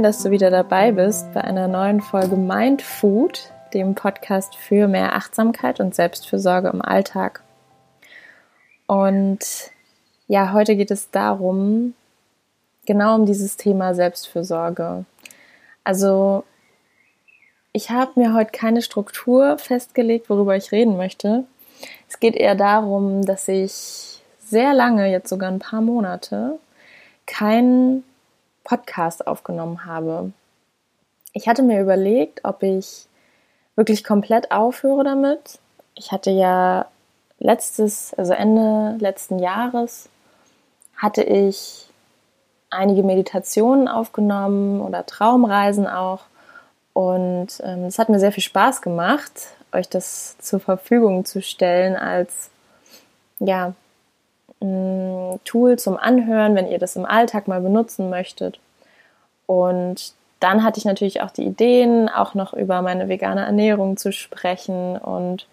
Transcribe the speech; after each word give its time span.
schön, 0.00 0.04
dass 0.04 0.22
du 0.22 0.30
wieder 0.30 0.48
dabei 0.48 0.92
bist 0.92 1.30
bei 1.34 1.42
einer 1.42 1.68
neuen 1.68 2.00
Folge 2.00 2.34
Mind 2.34 2.80
Food, 2.80 3.52
dem 3.74 3.94
Podcast 3.94 4.56
für 4.56 4.88
mehr 4.88 5.14
Achtsamkeit 5.14 5.78
und 5.78 5.94
Selbstfürsorge 5.94 6.68
im 6.68 6.80
Alltag. 6.80 7.42
Und 8.86 9.40
ja, 10.26 10.54
heute 10.54 10.74
geht 10.74 10.90
es 10.90 11.10
darum, 11.10 11.92
genau 12.86 13.14
um 13.14 13.26
dieses 13.26 13.58
Thema 13.58 13.94
Selbstfürsorge. 13.94 15.04
Also, 15.84 16.44
ich 17.74 17.90
habe 17.90 18.18
mir 18.18 18.32
heute 18.32 18.52
keine 18.52 18.80
Struktur 18.80 19.58
festgelegt, 19.58 20.30
worüber 20.30 20.56
ich 20.56 20.72
reden 20.72 20.96
möchte. 20.96 21.44
Es 22.08 22.18
geht 22.20 22.36
eher 22.36 22.54
darum, 22.54 23.26
dass 23.26 23.48
ich 23.48 24.22
sehr 24.38 24.72
lange, 24.72 25.10
jetzt 25.10 25.28
sogar 25.28 25.50
ein 25.50 25.58
paar 25.58 25.82
Monate, 25.82 26.58
keinen 27.26 28.02
Podcast 28.64 29.26
aufgenommen 29.26 29.84
habe. 29.84 30.32
Ich 31.32 31.48
hatte 31.48 31.62
mir 31.62 31.80
überlegt, 31.80 32.44
ob 32.44 32.62
ich 32.62 33.06
wirklich 33.76 34.04
komplett 34.04 34.50
aufhöre 34.50 35.04
damit. 35.04 35.58
Ich 35.94 36.12
hatte 36.12 36.30
ja 36.30 36.86
letztes, 37.38 38.14
also 38.14 38.32
Ende 38.32 38.96
letzten 38.98 39.38
Jahres, 39.38 40.08
hatte 40.96 41.22
ich 41.22 41.88
einige 42.68 43.02
Meditationen 43.02 43.88
aufgenommen 43.88 44.80
oder 44.80 45.06
Traumreisen 45.06 45.86
auch. 45.86 46.20
Und 46.92 47.48
ähm, 47.62 47.84
es 47.84 47.98
hat 47.98 48.08
mir 48.08 48.18
sehr 48.20 48.32
viel 48.32 48.42
Spaß 48.42 48.82
gemacht, 48.82 49.32
euch 49.72 49.88
das 49.88 50.36
zur 50.38 50.60
Verfügung 50.60 51.24
zu 51.24 51.40
stellen 51.42 51.96
als 51.96 52.50
ja, 53.38 53.74
Tool 55.44 55.78
zum 55.78 55.96
Anhören, 55.96 56.54
wenn 56.54 56.68
ihr 56.68 56.78
das 56.78 56.96
im 56.96 57.04
Alltag 57.04 57.48
mal 57.48 57.60
benutzen 57.60 58.10
möchtet. 58.10 58.58
Und 59.46 60.14
dann 60.40 60.64
hatte 60.64 60.78
ich 60.78 60.84
natürlich 60.84 61.20
auch 61.20 61.30
die 61.30 61.44
Ideen, 61.44 62.08
auch 62.08 62.34
noch 62.34 62.54
über 62.54 62.82
meine 62.82 63.08
vegane 63.08 63.44
Ernährung 63.44 63.96
zu 63.96 64.12
sprechen 64.12 64.96
und 64.96 65.46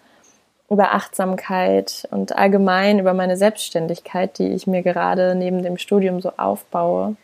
über 0.70 0.92
Achtsamkeit 0.92 2.06
und 2.10 2.36
allgemein 2.36 2.98
über 2.98 3.14
meine 3.14 3.36
Selbstständigkeit, 3.36 4.38
die 4.38 4.48
ich 4.48 4.66
mir 4.66 4.82
gerade 4.82 5.34
neben 5.34 5.62
dem 5.62 5.78
Studium 5.78 6.20
so 6.20 6.32
aufbaue. 6.36 7.16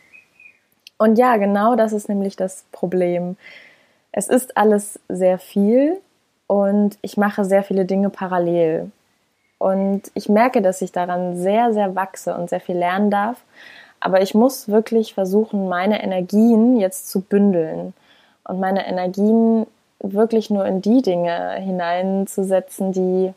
Und 0.97 1.17
ja, 1.17 1.37
genau 1.37 1.75
das 1.75 1.93
ist 1.93 2.09
nämlich 2.09 2.35
das 2.35 2.65
Problem. 2.71 3.37
Es 4.11 4.27
ist 4.27 4.57
alles 4.57 4.99
sehr 5.09 5.37
viel 5.37 5.99
und 6.47 6.97
ich 7.01 7.17
mache 7.17 7.45
sehr 7.45 7.63
viele 7.63 7.85
Dinge 7.85 8.09
parallel. 8.09 8.91
Und 9.57 10.03
ich 10.13 10.29
merke, 10.29 10.61
dass 10.61 10.81
ich 10.81 10.91
daran 10.91 11.37
sehr, 11.37 11.73
sehr 11.73 11.95
wachse 11.95 12.35
und 12.35 12.49
sehr 12.49 12.59
viel 12.59 12.77
lernen 12.77 13.09
darf. 13.09 13.37
Aber 13.99 14.21
ich 14.21 14.33
muss 14.33 14.67
wirklich 14.67 15.13
versuchen, 15.13 15.69
meine 15.69 16.03
Energien 16.03 16.77
jetzt 16.77 17.09
zu 17.09 17.21
bündeln 17.21 17.93
und 18.43 18.59
meine 18.59 18.87
Energien 18.87 19.65
wirklich 19.99 20.49
nur 20.49 20.65
in 20.65 20.81
die 20.81 21.01
Dinge 21.01 21.53
hineinzusetzen, 21.55 22.91
die, 22.91 23.33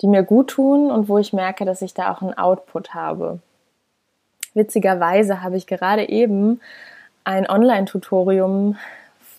die 0.00 0.06
mir 0.06 0.22
gut 0.22 0.50
tun 0.50 0.90
und 0.90 1.08
wo 1.08 1.18
ich 1.18 1.32
merke, 1.32 1.64
dass 1.64 1.80
ich 1.82 1.94
da 1.94 2.12
auch 2.12 2.20
einen 2.20 2.36
Output 2.36 2.94
habe. 2.94 3.38
Witzigerweise 4.54 5.42
habe 5.42 5.56
ich 5.56 5.66
gerade 5.66 6.08
eben 6.08 6.60
ein 7.24 7.48
Online-Tutorium 7.48 8.76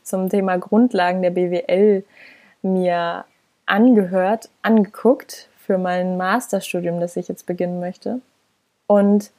zum 0.04 0.30
Thema 0.30 0.58
Grundlagen 0.58 1.22
der 1.22 1.32
BWL 1.32 2.04
mir 2.62 3.26
angehört, 3.66 4.50
angeguckt 4.62 5.50
für 5.58 5.78
mein 5.78 6.18
Masterstudium, 6.18 7.00
das 7.00 7.16
ich 7.16 7.28
jetzt 7.28 7.46
beginnen 7.46 7.80
möchte. 7.80 8.20
Und 8.88 9.32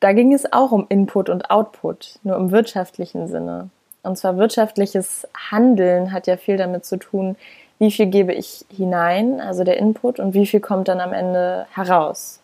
da 0.00 0.12
ging 0.12 0.34
es 0.34 0.52
auch 0.52 0.72
um 0.72 0.86
Input 0.88 1.28
und 1.28 1.50
Output, 1.50 2.18
nur 2.22 2.36
im 2.36 2.50
wirtschaftlichen 2.50 3.28
Sinne. 3.28 3.70
Und 4.02 4.18
zwar 4.18 4.36
wirtschaftliches 4.36 5.28
Handeln 5.50 6.12
hat 6.12 6.26
ja 6.26 6.36
viel 6.36 6.56
damit 6.56 6.84
zu 6.84 6.96
tun, 6.96 7.36
wie 7.78 7.90
viel 7.90 8.06
gebe 8.06 8.32
ich 8.32 8.64
hinein, 8.68 9.40
also 9.40 9.64
der 9.64 9.76
Input, 9.78 10.18
und 10.18 10.34
wie 10.34 10.46
viel 10.46 10.60
kommt 10.60 10.88
dann 10.88 11.00
am 11.00 11.12
Ende 11.12 11.66
heraus, 11.72 12.40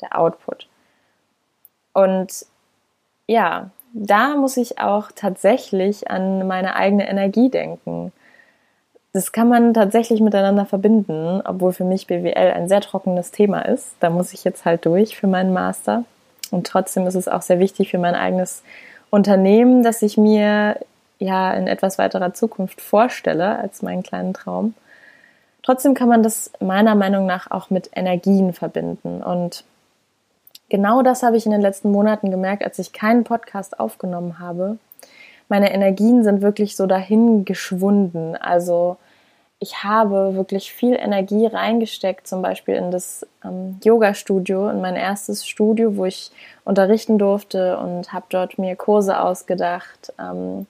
der 0.00 0.18
Output. 0.18 0.68
Und 1.92 2.46
ja, 3.26 3.70
da 3.92 4.36
muss 4.36 4.56
ich 4.56 4.78
auch 4.78 5.10
tatsächlich 5.14 6.10
an 6.10 6.46
meine 6.46 6.76
eigene 6.76 7.08
Energie 7.08 7.50
denken 7.50 8.12
das 9.12 9.32
kann 9.32 9.48
man 9.48 9.74
tatsächlich 9.74 10.20
miteinander 10.20 10.66
verbinden, 10.66 11.42
obwohl 11.44 11.72
für 11.72 11.84
mich 11.84 12.06
BWL 12.06 12.52
ein 12.52 12.68
sehr 12.68 12.80
trockenes 12.80 13.32
Thema 13.32 13.62
ist. 13.62 13.94
Da 14.00 14.08
muss 14.10 14.32
ich 14.32 14.44
jetzt 14.44 14.64
halt 14.64 14.86
durch 14.86 15.16
für 15.16 15.26
meinen 15.26 15.52
Master. 15.52 16.04
Und 16.50 16.66
trotzdem 16.66 17.06
ist 17.06 17.16
es 17.16 17.28
auch 17.28 17.42
sehr 17.42 17.58
wichtig 17.58 17.90
für 17.90 17.98
mein 17.98 18.14
eigenes 18.14 18.62
Unternehmen, 19.10 19.82
das 19.82 20.02
ich 20.02 20.16
mir 20.16 20.78
ja 21.18 21.52
in 21.52 21.66
etwas 21.66 21.98
weiterer 21.98 22.34
Zukunft 22.34 22.80
vorstelle 22.80 23.58
als 23.58 23.82
meinen 23.82 24.02
kleinen 24.02 24.32
Traum. 24.32 24.74
Trotzdem 25.62 25.94
kann 25.94 26.08
man 26.08 26.22
das 26.22 26.50
meiner 26.60 26.94
Meinung 26.94 27.26
nach 27.26 27.50
auch 27.50 27.68
mit 27.68 27.90
Energien 27.94 28.52
verbinden. 28.52 29.22
Und 29.22 29.64
genau 30.68 31.02
das 31.02 31.22
habe 31.22 31.36
ich 31.36 31.46
in 31.46 31.52
den 31.52 31.60
letzten 31.60 31.90
Monaten 31.90 32.30
gemerkt, 32.30 32.64
als 32.64 32.78
ich 32.78 32.92
keinen 32.92 33.24
Podcast 33.24 33.78
aufgenommen 33.78 34.38
habe, 34.38 34.78
meine 35.50 35.74
Energien 35.74 36.22
sind 36.22 36.42
wirklich 36.42 36.76
so 36.76 36.86
dahin 36.86 37.44
geschwunden. 37.44 38.36
Also 38.36 38.96
ich 39.58 39.82
habe 39.82 40.36
wirklich 40.36 40.72
viel 40.72 40.94
Energie 40.94 41.44
reingesteckt, 41.46 42.26
zum 42.26 42.40
Beispiel 42.40 42.76
in 42.76 42.90
das 42.90 43.26
ähm, 43.44 43.78
Yoga-Studio, 43.82 44.70
in 44.70 44.80
mein 44.80 44.96
erstes 44.96 45.46
Studio, 45.46 45.96
wo 45.96 46.06
ich 46.06 46.30
unterrichten 46.64 47.18
durfte 47.18 47.76
und 47.78 48.12
habe 48.12 48.26
dort 48.30 48.58
mir 48.58 48.76
Kurse 48.76 49.20
ausgedacht, 49.20 50.12
ähm, 50.18 50.66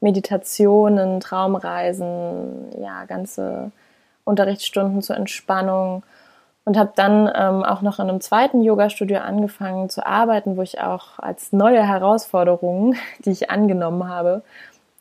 Meditationen, 0.00 1.20
Traumreisen, 1.20 2.82
ja, 2.82 3.04
ganze 3.06 3.70
Unterrichtsstunden 4.24 5.00
zur 5.00 5.16
Entspannung 5.16 6.02
und 6.64 6.78
habe 6.78 6.92
dann 6.94 7.30
ähm, 7.34 7.62
auch 7.62 7.82
noch 7.82 7.98
in 7.98 8.08
einem 8.08 8.20
zweiten 8.20 8.62
Yoga-Studio 8.62 9.18
angefangen 9.18 9.90
zu 9.90 10.06
arbeiten, 10.06 10.56
wo 10.56 10.62
ich 10.62 10.80
auch 10.80 11.18
als 11.18 11.52
neue 11.52 11.86
Herausforderung, 11.86 12.94
die 13.24 13.30
ich 13.30 13.50
angenommen 13.50 14.08
habe, 14.08 14.42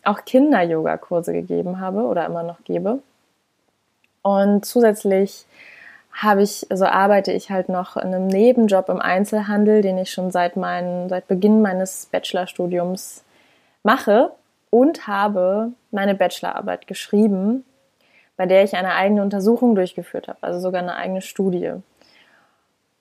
auch 0.03 0.25
Kinder-Yoga-Kurse 0.25 1.31
gegeben 1.31 1.79
habe 1.79 2.03
oder 2.03 2.25
immer 2.25 2.43
noch 2.43 2.63
gebe. 2.65 2.99
Und 4.21 4.65
zusätzlich 4.65 5.45
habe 6.11 6.43
ich, 6.43 6.59
so 6.59 6.67
also 6.69 6.85
arbeite 6.85 7.31
ich 7.31 7.49
halt 7.49 7.69
noch 7.69 7.95
in 7.97 8.13
einem 8.13 8.27
Nebenjob 8.27 8.89
im 8.89 9.01
Einzelhandel, 9.01 9.81
den 9.81 9.97
ich 9.97 10.11
schon 10.11 10.31
seit 10.31 10.57
meinen, 10.57 11.09
seit 11.09 11.27
Beginn 11.27 11.61
meines 11.61 12.07
Bachelorstudiums 12.11 13.23
mache 13.81 14.31
und 14.69 15.07
habe 15.07 15.71
meine 15.91 16.15
Bachelorarbeit 16.15 16.87
geschrieben 16.87 17.65
bei 18.37 18.45
der 18.45 18.63
ich 18.63 18.75
eine 18.75 18.93
eigene 18.93 19.21
Untersuchung 19.21 19.75
durchgeführt 19.75 20.27
habe, 20.27 20.39
also 20.41 20.59
sogar 20.59 20.81
eine 20.81 20.95
eigene 20.95 21.21
Studie. 21.21 21.73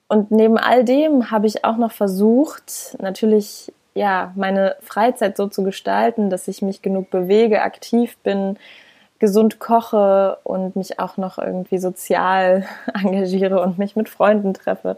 Und 0.07 0.31
neben 0.31 0.57
all 0.57 0.83
dem 0.83 1.31
habe 1.31 1.47
ich 1.47 1.65
auch 1.65 1.77
noch 1.77 1.91
versucht, 1.91 2.95
natürlich 2.99 3.71
ja, 3.95 4.31
meine 4.35 4.75
Freizeit 4.81 5.37
so 5.37 5.47
zu 5.47 5.63
gestalten, 5.63 6.29
dass 6.29 6.47
ich 6.47 6.61
mich 6.61 6.81
genug 6.81 7.09
bewege, 7.09 7.61
aktiv 7.61 8.17
bin, 8.23 8.57
gesund 9.19 9.59
koche 9.59 10.37
und 10.43 10.75
mich 10.75 10.99
auch 10.99 11.17
noch 11.17 11.37
irgendwie 11.37 11.77
sozial 11.77 12.65
engagiere 12.93 13.61
und 13.61 13.77
mich 13.77 13.95
mit 13.95 14.09
Freunden 14.09 14.53
treffe. 14.53 14.97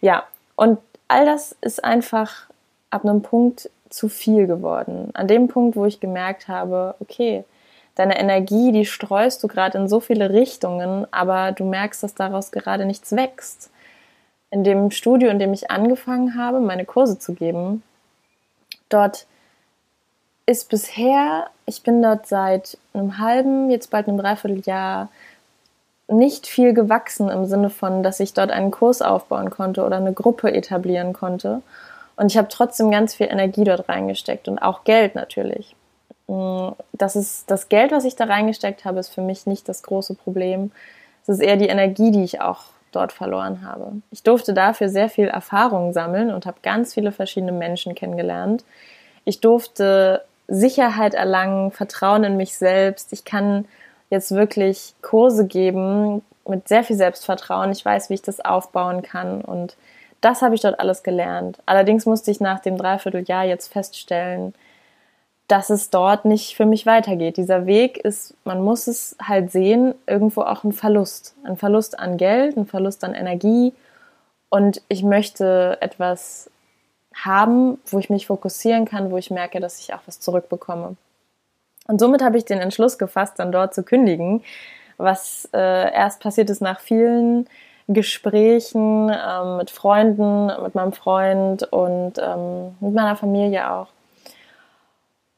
Ja, 0.00 0.24
und 0.56 0.78
all 1.08 1.24
das 1.24 1.56
ist 1.60 1.82
einfach 1.84 2.48
ab 2.90 3.04
einem 3.04 3.22
Punkt 3.22 3.70
zu 3.88 4.08
viel 4.08 4.46
geworden. 4.46 5.10
An 5.14 5.26
dem 5.26 5.48
Punkt, 5.48 5.76
wo 5.76 5.86
ich 5.86 6.00
gemerkt 6.00 6.48
habe, 6.48 6.94
okay, 7.00 7.44
deine 7.98 8.18
Energie, 8.18 8.70
die 8.70 8.86
streust 8.86 9.42
du 9.42 9.48
gerade 9.48 9.76
in 9.76 9.88
so 9.88 9.98
viele 10.00 10.30
Richtungen, 10.30 11.06
aber 11.10 11.52
du 11.52 11.64
merkst, 11.64 12.02
dass 12.02 12.14
daraus 12.14 12.52
gerade 12.52 12.84
nichts 12.84 13.12
wächst. 13.12 13.70
In 14.50 14.64
dem 14.64 14.90
Studio, 14.90 15.28
in 15.28 15.38
dem 15.38 15.52
ich 15.52 15.70
angefangen 15.70 16.36
habe, 16.38 16.60
meine 16.60 16.84
Kurse 16.84 17.18
zu 17.18 17.34
geben, 17.34 17.82
dort 18.88 19.26
ist 20.46 20.70
bisher, 20.70 21.48
ich 21.66 21.82
bin 21.82 22.00
dort 22.00 22.26
seit 22.26 22.78
einem 22.94 23.18
halben, 23.18 23.70
jetzt 23.70 23.90
bald 23.90 24.08
einem 24.08 24.16
Dreivierteljahr, 24.16 25.08
nicht 26.06 26.46
viel 26.46 26.72
gewachsen 26.72 27.28
im 27.28 27.44
Sinne 27.44 27.68
von, 27.68 28.02
dass 28.02 28.20
ich 28.20 28.32
dort 28.32 28.50
einen 28.50 28.70
Kurs 28.70 29.02
aufbauen 29.02 29.50
konnte 29.50 29.84
oder 29.84 29.96
eine 29.96 30.14
Gruppe 30.14 30.52
etablieren 30.52 31.12
konnte. 31.12 31.60
Und 32.16 32.32
ich 32.32 32.38
habe 32.38 32.48
trotzdem 32.48 32.90
ganz 32.90 33.14
viel 33.14 33.26
Energie 33.26 33.64
dort 33.64 33.88
reingesteckt 33.88 34.48
und 34.48 34.58
auch 34.58 34.84
Geld 34.84 35.14
natürlich. 35.14 35.76
Mm, 36.28 36.68
das 36.92 37.16
ist 37.16 37.50
das 37.50 37.68
Geld, 37.68 37.90
was 37.90 38.04
ich 38.04 38.16
da 38.16 38.24
reingesteckt 38.24 38.84
habe, 38.84 39.00
ist 39.00 39.08
für 39.08 39.22
mich 39.22 39.46
nicht 39.46 39.68
das 39.68 39.82
große 39.82 40.14
Problem. 40.14 40.70
Es 41.22 41.30
ist 41.30 41.40
eher 41.40 41.56
die 41.56 41.68
Energie, 41.68 42.10
die 42.10 42.22
ich 42.22 42.40
auch 42.40 42.64
dort 42.92 43.12
verloren 43.12 43.66
habe. 43.66 43.92
Ich 44.10 44.22
durfte 44.22 44.54
dafür 44.54 44.88
sehr 44.88 45.08
viel 45.08 45.26
Erfahrung 45.26 45.92
sammeln 45.92 46.32
und 46.32 46.46
habe 46.46 46.58
ganz 46.62 46.94
viele 46.94 47.12
verschiedene 47.12 47.52
Menschen 47.52 47.94
kennengelernt. 47.94 48.64
Ich 49.24 49.40
durfte 49.40 50.24
Sicherheit 50.46 51.14
erlangen, 51.14 51.70
Vertrauen 51.70 52.24
in 52.24 52.36
mich 52.36 52.56
selbst. 52.56 53.12
Ich 53.12 53.24
kann 53.24 53.66
jetzt 54.08 54.30
wirklich 54.32 54.94
Kurse 55.02 55.46
geben 55.46 56.22
mit 56.46 56.66
sehr 56.66 56.82
viel 56.82 56.96
Selbstvertrauen. 56.96 57.72
Ich 57.72 57.84
weiß, 57.84 58.08
wie 58.08 58.14
ich 58.14 58.22
das 58.22 58.40
aufbauen 58.40 59.02
kann 59.02 59.42
und 59.42 59.76
das 60.20 60.42
habe 60.42 60.54
ich 60.54 60.62
dort 60.62 60.80
alles 60.80 61.02
gelernt. 61.02 61.58
Allerdings 61.66 62.06
musste 62.06 62.30
ich 62.30 62.40
nach 62.40 62.58
dem 62.60 62.76
Dreivierteljahr 62.76 63.44
jetzt 63.44 63.72
feststellen, 63.72 64.54
dass 65.48 65.70
es 65.70 65.88
dort 65.88 66.26
nicht 66.26 66.56
für 66.56 66.66
mich 66.66 66.84
weitergeht. 66.84 67.38
Dieser 67.38 67.64
Weg 67.64 67.96
ist, 67.98 68.34
man 68.44 68.62
muss 68.62 68.86
es 68.86 69.16
halt 69.22 69.50
sehen, 69.50 69.94
irgendwo 70.06 70.42
auch 70.42 70.62
ein 70.62 70.72
Verlust. 70.72 71.34
Ein 71.42 71.56
Verlust 71.56 71.98
an 71.98 72.18
Geld, 72.18 72.56
ein 72.56 72.66
Verlust 72.66 73.02
an 73.02 73.14
Energie. 73.14 73.72
Und 74.50 74.82
ich 74.88 75.02
möchte 75.02 75.78
etwas 75.80 76.50
haben, 77.14 77.78
wo 77.86 77.98
ich 77.98 78.10
mich 78.10 78.26
fokussieren 78.26 78.84
kann, 78.84 79.10
wo 79.10 79.16
ich 79.16 79.30
merke, 79.30 79.58
dass 79.58 79.80
ich 79.80 79.94
auch 79.94 80.00
was 80.06 80.20
zurückbekomme. 80.20 80.96
Und 81.86 81.98
somit 81.98 82.22
habe 82.22 82.36
ich 82.36 82.44
den 82.44 82.60
Entschluss 82.60 82.98
gefasst, 82.98 83.38
dann 83.38 83.50
dort 83.50 83.74
zu 83.74 83.82
kündigen, 83.82 84.44
was 84.98 85.48
äh, 85.54 85.92
erst 85.94 86.20
passiert 86.20 86.50
ist 86.50 86.60
nach 86.60 86.80
vielen 86.80 87.48
Gesprächen 87.88 89.10
ähm, 89.10 89.56
mit 89.56 89.70
Freunden, 89.70 90.50
mit 90.62 90.74
meinem 90.74 90.92
Freund 90.92 91.62
und 91.72 92.18
ähm, 92.18 92.74
mit 92.80 92.92
meiner 92.92 93.16
Familie 93.16 93.72
auch. 93.72 93.88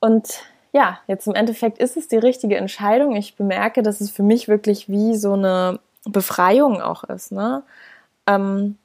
Und 0.00 0.42
ja, 0.72 0.98
jetzt 1.06 1.26
im 1.26 1.34
Endeffekt 1.34 1.78
ist 1.78 1.96
es 1.96 2.08
die 2.08 2.16
richtige 2.16 2.56
Entscheidung. 2.56 3.16
Ich 3.16 3.36
bemerke, 3.36 3.82
dass 3.82 4.00
es 4.00 4.10
für 4.10 4.22
mich 4.22 4.48
wirklich 4.48 4.88
wie 4.88 5.16
so 5.16 5.34
eine 5.34 5.80
Befreiung 6.04 6.80
auch 6.80 7.04
ist. 7.04 7.32
Ne? 7.32 7.62
Ähm, 8.26 8.78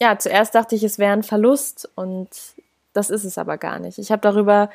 ja, 0.00 0.18
zuerst 0.18 0.54
dachte 0.54 0.74
ich, 0.74 0.82
es 0.82 0.98
wäre 0.98 1.12
ein 1.12 1.22
Verlust 1.22 1.88
und 1.94 2.28
das 2.92 3.10
ist 3.10 3.24
es 3.24 3.38
aber 3.38 3.58
gar 3.58 3.78
nicht. 3.78 3.98
Ich 3.98 4.10
habe 4.10 4.20
darüber 4.20 4.70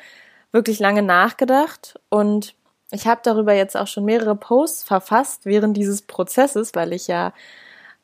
wirklich 0.52 0.80
lange 0.80 1.02
nachgedacht 1.02 1.98
und 2.08 2.54
ich 2.90 3.06
habe 3.06 3.20
darüber 3.22 3.52
jetzt 3.54 3.76
auch 3.76 3.86
schon 3.86 4.04
mehrere 4.04 4.34
Posts 4.34 4.82
verfasst 4.84 5.46
während 5.46 5.76
dieses 5.76 6.02
Prozesses, 6.02 6.74
weil 6.74 6.92
ich 6.92 7.06
ja 7.06 7.32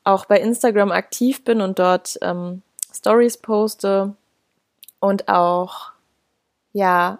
auch 0.05 0.27
bei 0.27 0.39
Instagram 0.39 0.93
aktiv 0.93 1.43
bin 1.43 1.61
und 1.61 1.79
dort 1.79 2.19
ähm, 2.23 2.63
Stories 2.95 3.39
poste 3.39 4.15
und 5.01 5.29
auch 5.29 5.91
ja 6.73 7.19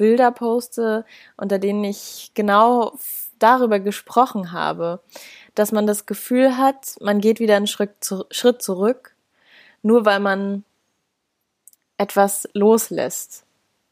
Bilder 0.00 0.32
poste, 0.32 1.04
unter 1.36 1.58
denen 1.58 1.84
ich 1.84 2.30
genau 2.32 2.94
darüber 3.38 3.80
gesprochen 3.80 4.50
habe, 4.50 5.00
dass 5.54 5.72
man 5.72 5.86
das 5.86 6.06
Gefühl 6.06 6.56
hat, 6.56 6.96
man 7.02 7.20
geht 7.20 7.38
wieder 7.38 7.56
einen 7.56 7.66
Schritt, 7.66 8.02
zu, 8.02 8.24
Schritt 8.30 8.62
zurück, 8.62 9.14
nur 9.82 10.06
weil 10.06 10.18
man 10.18 10.64
etwas 11.98 12.48
loslässt 12.54 13.44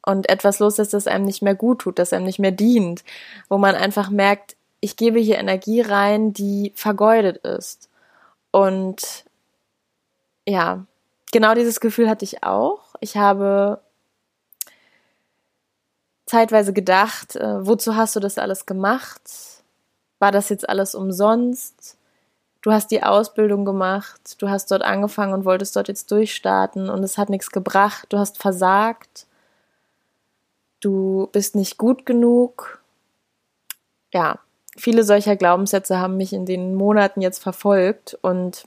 und 0.02 0.31
etwas 0.31 0.60
loslässt, 0.60 0.94
das 0.94 1.06
einem 1.06 1.26
nicht 1.26 1.43
mehr 1.43 1.55
gut 1.55 1.81
tut, 1.82 1.99
das 1.99 2.14
einem 2.14 2.25
nicht 2.25 2.38
mehr 2.38 2.52
dient, 2.52 3.04
wo 3.50 3.58
man 3.58 3.75
einfach 3.75 4.08
merkt, 4.08 4.56
ich 4.81 4.96
gebe 4.96 5.19
hier 5.19 5.37
Energie 5.37 5.82
rein, 5.82 6.32
die 6.32 6.72
vergeudet 6.75 7.37
ist. 7.44 7.90
Und 8.50 9.26
ja, 10.46 10.87
genau 11.32 11.52
dieses 11.54 11.81
Gefühl 11.81 12.08
hatte 12.08 12.25
ich 12.25 12.44
auch. 12.44 12.94
Ich 13.00 13.19
habe 13.19 13.82
zeitweise 16.28 16.72
gedacht, 16.72 17.36
äh, 17.36 17.66
wozu 17.66 17.96
hast 17.96 18.14
du 18.14 18.20
das 18.20 18.38
alles 18.38 18.66
gemacht? 18.66 19.22
War 20.19 20.32
das 20.32 20.48
jetzt 20.48 20.69
alles 20.69 20.94
umsonst? 20.94 21.96
Du 22.60 22.72
hast 22.72 22.90
die 22.90 23.02
Ausbildung 23.02 23.64
gemacht, 23.64 24.20
du 24.38 24.48
hast 24.48 24.70
dort 24.70 24.82
angefangen 24.82 25.32
und 25.32 25.44
wolltest 25.44 25.76
dort 25.76 25.88
jetzt 25.88 26.10
durchstarten 26.10 26.90
und 26.90 27.02
es 27.04 27.16
hat 27.16 27.30
nichts 27.30 27.50
gebracht, 27.50 28.06
du 28.10 28.19
hast 28.19 28.38
versagt, 28.38 29.26
du 30.80 31.28
bist 31.32 31.54
nicht 31.54 31.78
gut 31.78 32.04
genug. 32.04 32.82
Ja, 34.12 34.40
viele 34.76 35.04
solcher 35.04 35.36
Glaubenssätze 35.36 35.98
haben 35.98 36.16
mich 36.16 36.32
in 36.32 36.46
den 36.46 36.75
Monaten 36.75 37.20
jetzt 37.20 37.42
verfolgt 37.42 38.19
und 38.22 38.64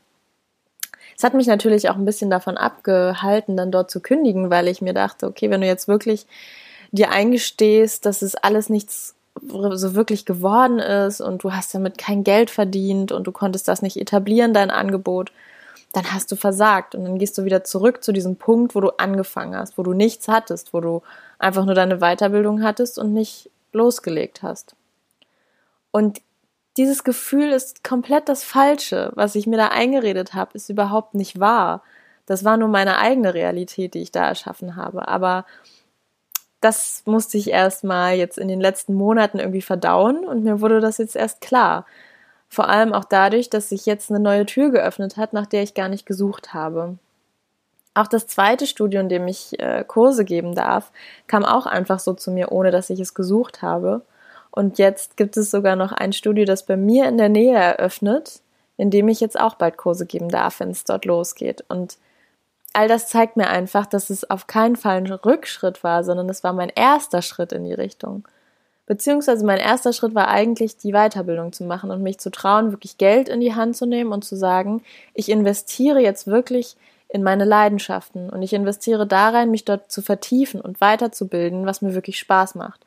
es 1.18 1.24
hat 1.24 1.34
mich 1.34 1.48
natürlich 1.48 1.90
auch 1.90 1.96
ein 1.96 2.06
bisschen 2.06 2.30
davon 2.30 2.58
abgehalten, 2.58 3.58
dann 3.58 3.72
dort 3.72 3.92
zu 3.92 4.00
kündigen, 4.00 4.50
weil 4.50 4.70
ich 4.70 4.82
mir 4.82 4.94
dachte, 4.94 5.28
okay, 5.28 5.50
wenn 5.50 5.62
du 5.62 5.68
jetzt 5.68 5.90
wirklich 5.90 6.26
dir 6.92 7.12
eingestehst, 7.12 8.06
dass 8.06 8.22
es 8.22 8.36
alles 8.36 8.70
nichts 8.70 9.16
so 9.42 9.96
wirklich 9.96 10.26
geworden 10.26 10.80
ist 10.80 11.22
und 11.22 11.44
du 11.44 11.54
hast 11.54 11.74
damit 11.74 11.98
kein 11.98 12.24
Geld 12.24 12.50
verdient 12.50 13.12
und 13.12 13.26
du 13.26 13.32
konntest 13.32 13.68
das 13.68 13.82
nicht 13.82 13.98
etablieren, 13.98 14.54
dein 14.54 14.70
Angebot, 14.70 15.32
dann 15.94 16.14
hast 16.14 16.32
du 16.32 16.36
versagt 16.36 16.96
und 16.96 17.04
dann 17.04 17.18
gehst 17.18 17.38
du 17.38 17.44
wieder 17.46 17.64
zurück 17.64 18.04
zu 18.04 18.12
diesem 18.12 18.36
Punkt, 18.36 18.76
wo 18.76 18.82
du 18.82 18.90
angefangen 18.98 19.56
hast, 19.56 19.78
wo 19.78 19.84
du 19.84 19.94
nichts 19.94 20.28
hattest, 20.28 20.74
wo 20.74 20.80
du 20.80 21.02
einfach 21.40 21.66
nur 21.66 21.76
deine 21.76 21.98
Weiterbildung 22.00 22.64
hattest 22.64 23.00
und 23.00 23.14
nicht 23.14 23.50
losgelegt 23.74 24.44
hast. 24.44 24.76
Und 25.92 26.22
dieses 26.78 27.04
Gefühl 27.04 27.52
ist 27.52 27.84
komplett 27.84 28.30
das 28.30 28.44
Falsche. 28.44 29.12
Was 29.16 29.36
ich 29.36 29.48
mir 29.48 29.58
da 29.58 29.68
eingeredet 29.68 30.34
habe, 30.34 30.52
ist 30.54 30.70
überhaupt 30.70 31.16
nicht 31.16 31.40
wahr. 31.40 31.84
Das 32.26 32.46
war 32.46 32.56
nur 32.56 32.70
meine 32.70 32.98
eigene 32.98 33.34
Realität, 33.34 33.94
die 33.94 34.02
ich 34.02 34.12
da 34.12 34.26
erschaffen 34.28 34.78
habe. 34.78 35.08
Aber 35.10 35.46
das 36.62 37.04
musste 37.06 37.38
ich 37.38 37.50
erstmal 37.50 38.16
jetzt 38.16 38.38
in 38.38 38.48
den 38.48 38.62
letzten 38.62 38.94
Monaten 38.94 39.40
irgendwie 39.40 39.62
verdauen 39.62 40.26
und 40.26 40.44
mir 40.44 40.62
wurde 40.62 40.80
das 40.80 41.00
jetzt 41.00 41.16
erst 41.16 41.42
klar. 41.42 41.86
Vor 42.50 42.70
allem 42.70 42.94
auch 42.94 43.06
dadurch, 43.06 43.50
dass 43.50 43.70
sich 43.70 43.86
jetzt 43.86 44.12
eine 44.12 44.20
neue 44.20 44.46
Tür 44.46 44.72
geöffnet 44.72 45.18
hat, 45.18 45.34
nach 45.34 45.48
der 45.48 45.64
ich 45.64 45.74
gar 45.74 45.90
nicht 45.90 46.06
gesucht 46.06 46.54
habe. 46.54 46.98
Auch 47.94 48.08
das 48.08 48.28
zweite 48.28 48.68
Studio, 48.68 49.02
in 49.02 49.10
dem 49.10 49.28
ich 49.28 49.60
äh, 49.60 49.84
Kurse 49.86 50.24
geben 50.24 50.56
darf, 50.56 50.92
kam 51.28 51.44
auch 51.44 51.66
einfach 51.66 52.00
so 52.00 52.14
zu 52.14 52.32
mir, 52.32 52.52
ohne 52.52 52.72
dass 52.72 52.90
ich 52.90 53.00
es 53.00 53.14
gesucht 53.14 53.62
habe. 53.62 54.02
Und 54.52 54.78
jetzt 54.78 55.18
gibt 55.18 55.38
es 55.38 55.50
sogar 55.50 55.76
noch 55.76 55.92
ein 55.92 56.14
Studio, 56.14 56.46
das 56.46 56.66
bei 56.66 56.78
mir 56.78 57.08
in 57.08 57.18
der 57.18 57.30
Nähe 57.30 57.58
eröffnet, 57.58 58.42
in 58.78 58.92
dem 58.92 59.08
ich 59.08 59.20
jetzt 59.20 59.40
auch 59.40 59.56
bald 59.56 59.78
Kurse 59.78 60.06
geben 60.06 60.30
darf, 60.30 60.60
wenn 60.60 60.72
es 60.72 60.84
dort 60.84 61.06
losgeht. 61.06 61.64
Und 61.70 61.98
all 62.74 62.88
das 62.88 63.08
zeigt 63.08 63.38
mir 63.38 63.48
einfach, 63.48 63.86
dass 63.86 64.10
es 64.10 64.30
auf 64.30 64.48
keinen 64.48 64.76
Fall 64.76 64.98
ein 64.98 65.12
Rückschritt 65.12 65.84
war, 65.84 66.04
sondern 66.04 66.30
es 66.30 66.44
war 66.44 66.54
mein 66.54 66.70
erster 66.70 67.22
Schritt 67.22 67.52
in 67.52 67.64
die 67.64 67.74
Richtung. 67.74 68.28
Beziehungsweise 68.86 69.46
mein 69.46 69.60
erster 69.60 69.94
Schritt 69.94 70.16
war 70.16 70.28
eigentlich, 70.28 70.78
die 70.78 70.92
Weiterbildung 70.92 71.54
zu 71.54 71.64
machen 71.64 71.92
und 71.92 72.02
mich 72.02 72.20
zu 72.20 72.32
trauen, 72.32 72.72
wirklich 72.72 72.98
Geld 72.98 73.30
in 73.30 73.40
die 73.40 73.56
Hand 73.56 73.78
zu 73.78 73.86
nehmen 73.86 74.12
und 74.12 74.24
zu 74.24 74.36
sagen, 74.36 74.84
ich 75.14 75.30
investiere 75.30 76.00
jetzt 76.00 76.28
wirklich 76.28 76.76
in 77.08 77.24
meine 77.24 77.46
Leidenschaften 77.46 78.30
und 78.30 78.42
ich 78.42 78.54
investiere 78.54 79.06
da 79.06 79.30
rein, 79.30 79.52
mich 79.52 79.66
dort 79.66 79.92
zu 79.92 80.02
vertiefen 80.02 80.62
und 80.62 80.82
weiterzubilden, 80.82 81.66
was 81.66 81.82
mir 81.82 81.94
wirklich 81.94 82.18
Spaß 82.20 82.56
macht. 82.56 82.86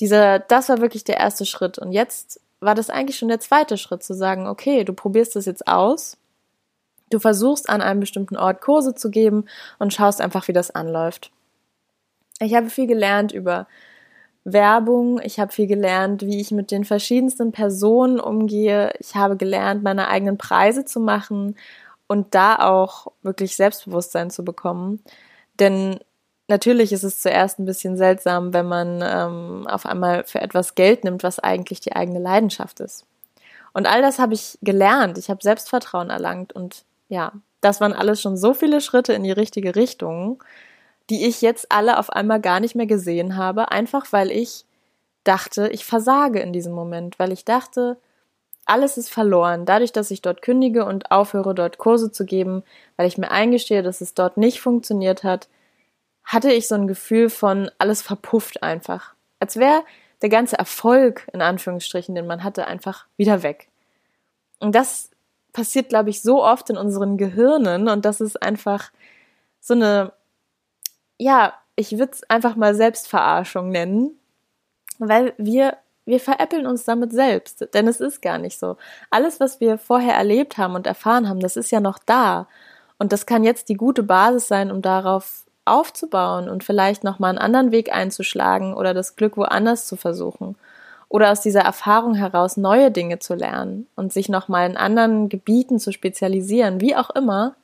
Dieser, 0.00 0.38
das 0.38 0.68
war 0.68 0.80
wirklich 0.80 1.04
der 1.04 1.18
erste 1.18 1.44
Schritt. 1.44 1.78
Und 1.78 1.92
jetzt 1.92 2.40
war 2.60 2.76
das 2.76 2.90
eigentlich 2.90 3.18
schon 3.18 3.28
der 3.28 3.40
zweite 3.40 3.76
Schritt, 3.76 4.04
zu 4.04 4.14
sagen, 4.14 4.46
okay, 4.46 4.84
du 4.84 4.92
probierst 4.92 5.34
das 5.34 5.46
jetzt 5.46 5.66
aus 5.66 6.16
Du 7.10 7.18
versuchst 7.18 7.68
an 7.68 7.80
einem 7.80 8.00
bestimmten 8.00 8.36
Ort 8.36 8.60
Kurse 8.60 8.94
zu 8.94 9.10
geben 9.10 9.46
und 9.78 9.92
schaust 9.92 10.20
einfach, 10.20 10.48
wie 10.48 10.52
das 10.52 10.70
anläuft. 10.70 11.30
Ich 12.40 12.54
habe 12.54 12.70
viel 12.70 12.86
gelernt 12.86 13.32
über 13.32 13.66
Werbung, 14.44 15.20
ich 15.22 15.40
habe 15.40 15.52
viel 15.52 15.66
gelernt, 15.66 16.22
wie 16.22 16.40
ich 16.40 16.50
mit 16.50 16.70
den 16.70 16.84
verschiedensten 16.84 17.52
Personen 17.52 18.20
umgehe. 18.20 18.92
Ich 18.98 19.14
habe 19.14 19.36
gelernt, 19.36 19.82
meine 19.82 20.08
eigenen 20.08 20.38
Preise 20.38 20.84
zu 20.84 21.00
machen 21.00 21.56
und 22.06 22.34
da 22.34 22.56
auch 22.56 23.08
wirklich 23.22 23.56
Selbstbewusstsein 23.56 24.30
zu 24.30 24.44
bekommen. 24.44 25.02
Denn 25.58 26.00
natürlich 26.48 26.92
ist 26.92 27.04
es 27.04 27.20
zuerst 27.20 27.58
ein 27.58 27.66
bisschen 27.66 27.96
seltsam, 27.96 28.52
wenn 28.52 28.66
man 28.66 29.00
ähm, 29.02 29.66
auf 29.68 29.84
einmal 29.86 30.24
für 30.24 30.40
etwas 30.40 30.74
Geld 30.74 31.04
nimmt, 31.04 31.22
was 31.22 31.38
eigentlich 31.38 31.80
die 31.80 31.94
eigene 31.94 32.20
Leidenschaft 32.20 32.80
ist. 32.80 33.04
Und 33.74 33.86
all 33.86 34.02
das 34.02 34.18
habe 34.18 34.34
ich 34.34 34.58
gelernt. 34.62 35.18
Ich 35.18 35.28
habe 35.30 35.42
Selbstvertrauen 35.42 36.10
erlangt 36.10 36.52
und 36.54 36.84
ja, 37.08 37.32
das 37.60 37.80
waren 37.80 37.92
alles 37.92 38.20
schon 38.20 38.36
so 38.36 38.54
viele 38.54 38.80
Schritte 38.80 39.12
in 39.12 39.24
die 39.24 39.32
richtige 39.32 39.74
Richtung, 39.74 40.42
die 41.10 41.26
ich 41.26 41.42
jetzt 41.42 41.72
alle 41.72 41.98
auf 41.98 42.10
einmal 42.10 42.40
gar 42.40 42.60
nicht 42.60 42.74
mehr 42.74 42.86
gesehen 42.86 43.36
habe, 43.36 43.70
einfach 43.72 44.12
weil 44.12 44.30
ich 44.30 44.64
dachte, 45.24 45.68
ich 45.68 45.84
versage 45.84 46.40
in 46.40 46.52
diesem 46.52 46.72
Moment, 46.72 47.18
weil 47.18 47.32
ich 47.32 47.44
dachte, 47.44 47.98
alles 48.64 48.98
ist 48.98 49.10
verloren, 49.10 49.64
dadurch, 49.64 49.92
dass 49.92 50.10
ich 50.10 50.20
dort 50.20 50.42
kündige 50.42 50.84
und 50.84 51.10
aufhöre, 51.10 51.54
dort 51.54 51.78
Kurse 51.78 52.12
zu 52.12 52.26
geben, 52.26 52.62
weil 52.96 53.08
ich 53.08 53.16
mir 53.16 53.30
eingestehe, 53.30 53.82
dass 53.82 54.02
es 54.02 54.14
dort 54.14 54.36
nicht 54.36 54.60
funktioniert 54.60 55.24
hat, 55.24 55.48
hatte 56.22 56.52
ich 56.52 56.68
so 56.68 56.74
ein 56.74 56.86
Gefühl 56.86 57.30
von, 57.30 57.70
alles 57.78 58.02
verpufft 58.02 58.62
einfach. 58.62 59.14
Als 59.40 59.56
wäre 59.56 59.82
der 60.20 60.28
ganze 60.28 60.58
Erfolg, 60.58 61.26
in 61.32 61.40
Anführungsstrichen, 61.40 62.14
den 62.14 62.26
man 62.26 62.44
hatte, 62.44 62.66
einfach 62.66 63.06
wieder 63.16 63.42
weg. 63.42 63.68
Und 64.60 64.74
das 64.74 65.10
passiert, 65.58 65.88
glaube 65.88 66.10
ich, 66.10 66.22
so 66.22 66.44
oft 66.44 66.70
in 66.70 66.76
unseren 66.76 67.16
Gehirnen 67.16 67.88
und 67.88 68.04
das 68.04 68.20
ist 68.20 68.40
einfach 68.40 68.92
so 69.60 69.74
eine, 69.74 70.12
ja, 71.18 71.52
ich 71.74 71.98
würde 71.98 72.12
es 72.12 72.22
einfach 72.30 72.54
mal 72.54 72.76
Selbstverarschung 72.76 73.70
nennen, 73.70 74.12
weil 74.98 75.34
wir 75.36 75.76
wir 76.04 76.20
veräppeln 76.20 76.66
uns 76.66 76.84
damit 76.84 77.12
selbst, 77.12 77.68
denn 77.74 77.86
es 77.86 78.00
ist 78.00 78.22
gar 78.22 78.38
nicht 78.38 78.58
so. 78.58 78.78
Alles, 79.10 79.40
was 79.40 79.60
wir 79.60 79.76
vorher 79.76 80.14
erlebt 80.14 80.56
haben 80.56 80.74
und 80.74 80.86
erfahren 80.86 81.28
haben, 81.28 81.40
das 81.40 81.56
ist 81.56 81.70
ja 81.70 81.80
noch 81.80 81.98
da. 81.98 82.48
Und 82.98 83.12
das 83.12 83.26
kann 83.26 83.44
jetzt 83.44 83.68
die 83.68 83.74
gute 83.74 84.02
Basis 84.02 84.48
sein, 84.48 84.70
um 84.70 84.80
darauf 84.80 85.44
aufzubauen 85.66 86.48
und 86.48 86.64
vielleicht 86.64 87.04
nochmal 87.04 87.30
einen 87.30 87.38
anderen 87.38 87.72
Weg 87.72 87.92
einzuschlagen 87.92 88.72
oder 88.72 88.94
das 88.94 89.16
Glück 89.16 89.36
woanders 89.36 89.86
zu 89.86 89.96
versuchen 89.96 90.56
oder 91.08 91.32
aus 91.32 91.40
dieser 91.40 91.62
Erfahrung 91.62 92.14
heraus 92.14 92.56
neue 92.56 92.90
Dinge 92.90 93.18
zu 93.18 93.34
lernen 93.34 93.86
und 93.96 94.12
sich 94.12 94.28
nochmal 94.28 94.68
in 94.68 94.76
anderen 94.76 95.28
Gebieten 95.28 95.78
zu 95.78 95.92
spezialisieren, 95.92 96.80
wie 96.80 96.96
auch 96.96 97.10
immer, 97.10 97.54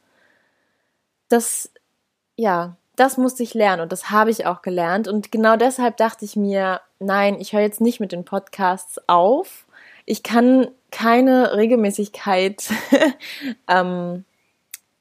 das, 1.28 1.70
ja, 2.36 2.76
das 2.96 3.16
musste 3.16 3.42
ich 3.42 3.54
lernen 3.54 3.82
und 3.82 3.92
das 3.92 4.10
habe 4.10 4.30
ich 4.30 4.46
auch 4.46 4.62
gelernt. 4.62 5.08
Und 5.08 5.32
genau 5.32 5.56
deshalb 5.56 5.96
dachte 5.96 6.24
ich 6.24 6.36
mir, 6.36 6.80
nein, 7.00 7.36
ich 7.40 7.52
höre 7.52 7.60
jetzt 7.60 7.80
nicht 7.80 8.00
mit 8.00 8.12
den 8.12 8.24
Podcasts 8.24 9.00
auf. 9.08 9.66
Ich 10.06 10.22
kann 10.22 10.68
keine 10.90 11.56
Regelmäßigkeit 11.56 12.70
ähm, 13.68 14.24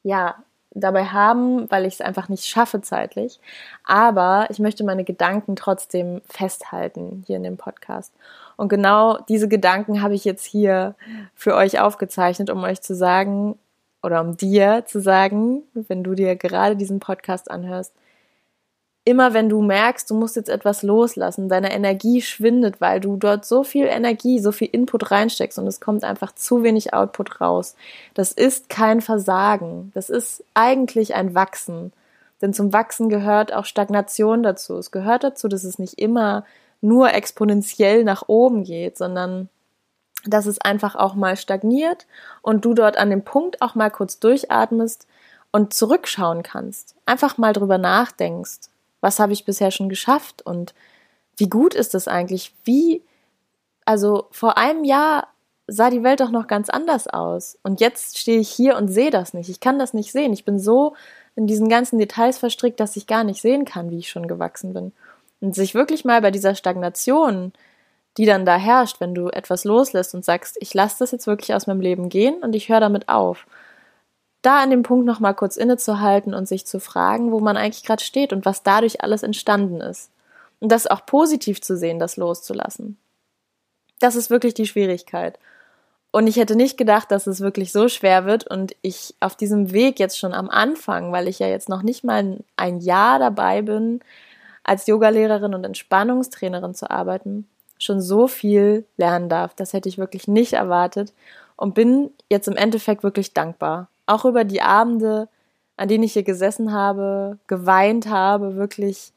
ja, 0.02 0.36
dabei 0.74 1.06
haben, 1.06 1.70
weil 1.72 1.86
ich 1.86 1.96
es 1.96 2.02
einfach 2.02 2.30
nicht 2.30 2.46
schaffe 2.46 2.82
zeitlich. 2.82 3.40
Aber 3.84 4.48
ich 4.50 4.60
möchte 4.60 4.84
meine 4.84 5.04
Gedanken 5.04 5.56
trotzdem 5.56 6.22
festhalten 6.28 7.24
hier 7.26 7.38
in 7.38 7.44
dem 7.44 7.58
Podcast. 7.58 8.14
Und 8.56 8.70
genau 8.70 9.18
diese 9.30 9.48
Gedanken 9.48 10.02
habe 10.02 10.14
ich 10.14 10.26
jetzt 10.26 10.46
hier 10.46 10.96
für 11.36 11.56
euch 11.56 11.80
aufgezeichnet, 11.80 12.50
um 12.50 12.64
euch 12.64 12.82
zu 12.82 12.96
sagen, 12.96 13.58
oder 14.04 14.20
um 14.22 14.36
dir 14.36 14.84
zu 14.86 15.00
sagen, 15.00 15.64
wenn 15.74 16.04
du 16.04 16.14
dir 16.14 16.36
gerade 16.36 16.76
diesen 16.76 17.00
Podcast 17.00 17.50
anhörst, 17.50 17.94
immer 19.06 19.34
wenn 19.34 19.50
du 19.50 19.62
merkst, 19.62 20.10
du 20.10 20.16
musst 20.16 20.36
jetzt 20.36 20.50
etwas 20.50 20.82
loslassen, 20.82 21.50
deine 21.50 21.74
Energie 21.74 22.22
schwindet, 22.22 22.80
weil 22.80 23.00
du 23.00 23.18
dort 23.18 23.46
so 23.46 23.64
viel 23.64 23.86
Energie, 23.86 24.40
so 24.40 24.52
viel 24.52 24.70
Input 24.72 25.12
reinsteckst 25.12 25.60
und 25.60 25.68
es 25.68 25.82
kommt 25.82 26.04
einfach 26.04 26.34
zu 26.34 26.64
wenig 26.64 26.94
Output 26.94 27.42
raus. 27.42 27.76
Das 28.14 28.32
ist 28.32 28.70
kein 28.70 29.02
Versagen. 29.02 29.92
Das 29.94 30.10
ist 30.10 30.44
eigentlich 30.54 31.16
ein 31.16 31.36
Wachsen. 31.36 31.92
Denn 32.42 32.54
zum 32.54 32.72
Wachsen 32.72 33.10
gehört 33.10 33.54
auch 33.54 33.66
Stagnation 33.66 34.44
dazu. 34.44 34.78
Es 34.78 34.92
gehört 34.92 35.24
dazu, 35.24 35.48
dass 35.48 35.64
es 35.64 35.80
nicht 35.80 36.00
immer 36.00 36.46
nur 36.82 37.14
exponentiell 37.14 38.04
nach 38.04 38.24
oben 38.28 38.64
geht, 38.64 38.98
sondern 38.98 39.50
dass 40.26 40.46
es 40.46 40.62
einfach 40.62 40.96
auch 40.96 41.16
mal 41.16 41.36
stagniert 41.36 42.06
und 42.42 42.64
du 42.64 42.74
dort 42.74 42.98
an 42.98 43.10
dem 43.10 43.24
Punkt 43.24 43.62
auch 43.62 43.76
mal 43.76 43.90
kurz 43.90 44.20
durchatmest 44.20 45.08
und 45.52 45.74
zurückschauen 45.74 46.44
kannst. 46.44 46.96
Einfach 47.06 47.38
mal 47.38 47.54
drüber 47.54 47.78
nachdenkst. 47.78 48.70
Was 49.04 49.20
habe 49.20 49.34
ich 49.34 49.46
bisher 49.46 49.72
schon 49.72 49.90
geschafft 49.90 50.42
und 50.46 50.74
wie 51.38 51.50
gut 51.50 51.74
ist 51.74 51.96
es 51.96 52.08
eigentlich? 52.08 52.54
Wie, 52.64 53.02
also 53.86 54.28
vor 54.32 54.58
einem 54.58 54.84
Jahr 54.84 55.28
sah 55.68 55.90
die 55.90 56.04
Welt 56.04 56.20
doch 56.20 56.32
noch 56.32 56.48
ganz 56.48 56.70
anders 56.70 57.08
aus. 57.08 57.58
Und 57.64 57.80
jetzt 57.82 58.18
stehe 58.18 58.40
ich 58.40 58.50
hier 58.50 58.78
und 58.78 58.88
sehe 58.88 59.12
das 59.12 59.34
nicht. 59.34 59.50
Ich 59.50 59.60
kann 59.60 59.80
das 59.80 59.94
nicht 59.94 60.12
sehen. 60.12 60.34
Ich 60.34 60.46
bin 60.46 60.60
so 60.60 60.96
in 61.36 61.48
diesen 61.48 61.70
ganzen 61.70 61.98
Details 62.00 62.38
verstrickt, 62.38 62.80
dass 62.80 62.96
ich 62.96 63.08
gar 63.08 63.24
nicht 63.24 63.42
sehen 63.42 63.66
kann, 63.66 63.90
wie 63.90 64.00
ich 64.00 64.10
schon 64.10 64.28
gewachsen 64.28 64.74
bin. 64.74 64.92
Und 65.42 65.56
sich 65.56 65.74
wirklich 65.74 66.06
mal 66.06 66.22
bei 66.22 66.32
dieser 66.32 66.56
Stagnation 66.56 67.54
die 68.18 68.26
dann 68.26 68.46
da 68.46 68.58
herrscht, 68.58 69.00
wenn 69.00 69.16
du 69.16 69.30
etwas 69.30 69.64
loslässt 69.64 70.14
und 70.14 70.24
sagst, 70.24 70.58
ich 70.60 70.74
lasse 70.74 70.98
das 71.00 71.12
jetzt 71.12 71.28
wirklich 71.28 71.54
aus 71.54 71.68
meinem 71.68 71.82
Leben 71.82 72.10
gehen 72.10 72.36
und 72.42 72.56
ich 72.56 72.70
höre 72.70 72.80
damit 72.80 73.10
auf. 73.10 73.48
Da 74.44 74.62
an 74.62 74.70
dem 74.70 74.84
Punkt 74.84 75.06
nochmal 75.06 75.34
kurz 75.34 75.58
innezuhalten 75.58 76.34
und 76.34 76.48
sich 76.48 76.68
zu 76.68 76.80
fragen, 76.80 77.32
wo 77.32 77.40
man 77.40 77.58
eigentlich 77.58 77.84
gerade 77.84 78.04
steht 78.04 78.34
und 78.34 78.46
was 78.46 78.62
dadurch 78.62 79.02
alles 79.02 79.24
entstanden 79.24 79.82
ist. 79.82 80.12
Und 80.60 80.72
das 80.72 80.86
auch 80.86 81.06
positiv 81.06 81.62
zu 81.62 81.76
sehen, 81.76 81.98
das 81.98 82.18
loszulassen. 82.18 82.98
Das 84.00 84.16
ist 84.16 84.30
wirklich 84.30 84.54
die 84.54 84.68
Schwierigkeit. 84.68 85.40
Und 86.12 86.28
ich 86.28 86.36
hätte 86.36 86.56
nicht 86.56 86.78
gedacht, 86.78 87.10
dass 87.10 87.26
es 87.26 87.40
wirklich 87.40 87.72
so 87.72 87.88
schwer 87.88 88.26
wird 88.26 88.46
und 88.46 88.76
ich 88.82 89.16
auf 89.20 89.36
diesem 89.36 89.72
Weg 89.72 89.98
jetzt 89.98 90.20
schon 90.20 90.34
am 90.34 90.50
Anfang, 90.50 91.12
weil 91.12 91.28
ich 91.28 91.40
ja 91.40 91.48
jetzt 91.48 91.70
noch 91.70 91.82
nicht 91.82 92.04
mal 92.04 92.40
ein 92.56 92.80
Jahr 92.82 93.18
dabei 93.20 93.62
bin, 93.62 94.02
als 94.64 94.88
Yogalehrerin 94.88 95.56
und 95.56 95.64
Entspannungstrainerin 95.64 96.76
zu 96.76 96.92
arbeiten, 96.92 97.48
schon 97.80 98.02
so 98.02 98.28
viel 98.28 98.86
lernen 98.98 99.30
darf. 99.30 99.56
Das 99.56 99.74
hätte 99.74 99.90
ich 99.90 99.98
wirklich 99.98 100.28
nicht 100.28 100.54
erwartet 100.54 101.14
und 101.56 101.74
bin 101.74 102.12
jetzt 102.30 102.48
im 102.48 102.58
Endeffekt 102.58 103.04
wirklich 103.04 103.34
dankbar. 103.34 103.88
Auch 104.06 104.26
über 104.26 104.44
die 104.44 104.62
Abende, 104.62 105.30
an 105.78 105.88
denen 105.88 106.04
ich 106.04 106.14
hier 106.14 106.24
gesessen 106.24 106.74
habe, 106.74 107.40
geweint 107.48 108.08
habe, 108.08 108.56
wirklich 108.56 109.14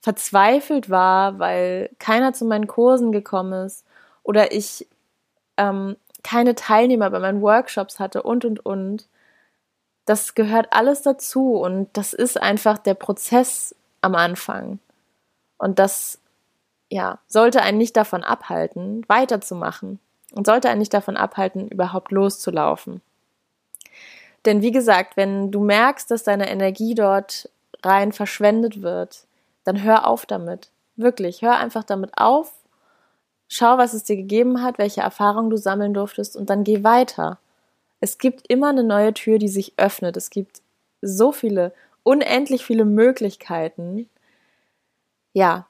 verzweifelt 0.00 0.88
war, 0.88 1.38
weil 1.38 1.90
keiner 1.98 2.32
zu 2.32 2.44
meinen 2.44 2.66
Kursen 2.66 3.12
gekommen 3.12 3.66
ist 3.66 3.84
oder 4.22 4.52
ich 4.52 4.86
ähm, 5.56 5.96
keine 6.22 6.54
Teilnehmer 6.54 7.10
bei 7.10 7.18
meinen 7.18 7.42
Workshops 7.42 7.98
hatte 7.98 8.22
und 8.22 8.44
und 8.44 8.64
und. 8.64 9.08
Das 10.06 10.34
gehört 10.34 10.68
alles 10.72 11.02
dazu 11.02 11.54
und 11.54 11.88
das 11.92 12.12
ist 12.14 12.40
einfach 12.40 12.78
der 12.78 12.94
Prozess 12.94 13.74
am 14.00 14.14
Anfang. 14.14 14.78
Und 15.58 15.78
das 15.78 16.18
ja, 16.90 17.18
sollte 17.28 17.62
einen 17.62 17.78
nicht 17.78 17.96
davon 17.96 18.24
abhalten, 18.24 19.04
weiterzumachen 19.08 20.00
und 20.32 20.46
sollte 20.46 20.68
einen 20.68 20.80
nicht 20.80 20.92
davon 20.92 21.16
abhalten, 21.16 21.68
überhaupt 21.68 22.10
loszulaufen. 22.10 23.00
Denn 24.46 24.62
wie 24.62 24.72
gesagt, 24.72 25.16
wenn 25.16 25.50
du 25.50 25.60
merkst, 25.60 26.10
dass 26.10 26.24
deine 26.24 26.50
Energie 26.50 26.94
dort 26.94 27.48
rein 27.82 28.12
verschwendet 28.12 28.82
wird, 28.82 29.26
dann 29.64 29.82
hör 29.82 30.06
auf 30.06 30.26
damit. 30.26 30.70
Wirklich, 30.96 31.42
hör 31.42 31.56
einfach 31.58 31.84
damit 31.84 32.12
auf. 32.16 32.52
Schau, 33.48 33.78
was 33.78 33.94
es 33.94 34.04
dir 34.04 34.16
gegeben 34.16 34.62
hat, 34.62 34.78
welche 34.78 35.00
Erfahrungen 35.00 35.50
du 35.50 35.56
sammeln 35.56 35.92
durftest 35.92 36.36
und 36.36 36.50
dann 36.50 36.64
geh 36.64 36.84
weiter. 36.84 37.38
Es 38.00 38.18
gibt 38.18 38.48
immer 38.48 38.68
eine 38.68 38.84
neue 38.84 39.12
Tür, 39.12 39.38
die 39.38 39.48
sich 39.48 39.74
öffnet. 39.76 40.16
Es 40.16 40.30
gibt 40.30 40.62
so 41.02 41.32
viele, 41.32 41.72
unendlich 42.02 42.64
viele 42.64 42.84
Möglichkeiten. 42.84 44.08
Ja, 45.32 45.66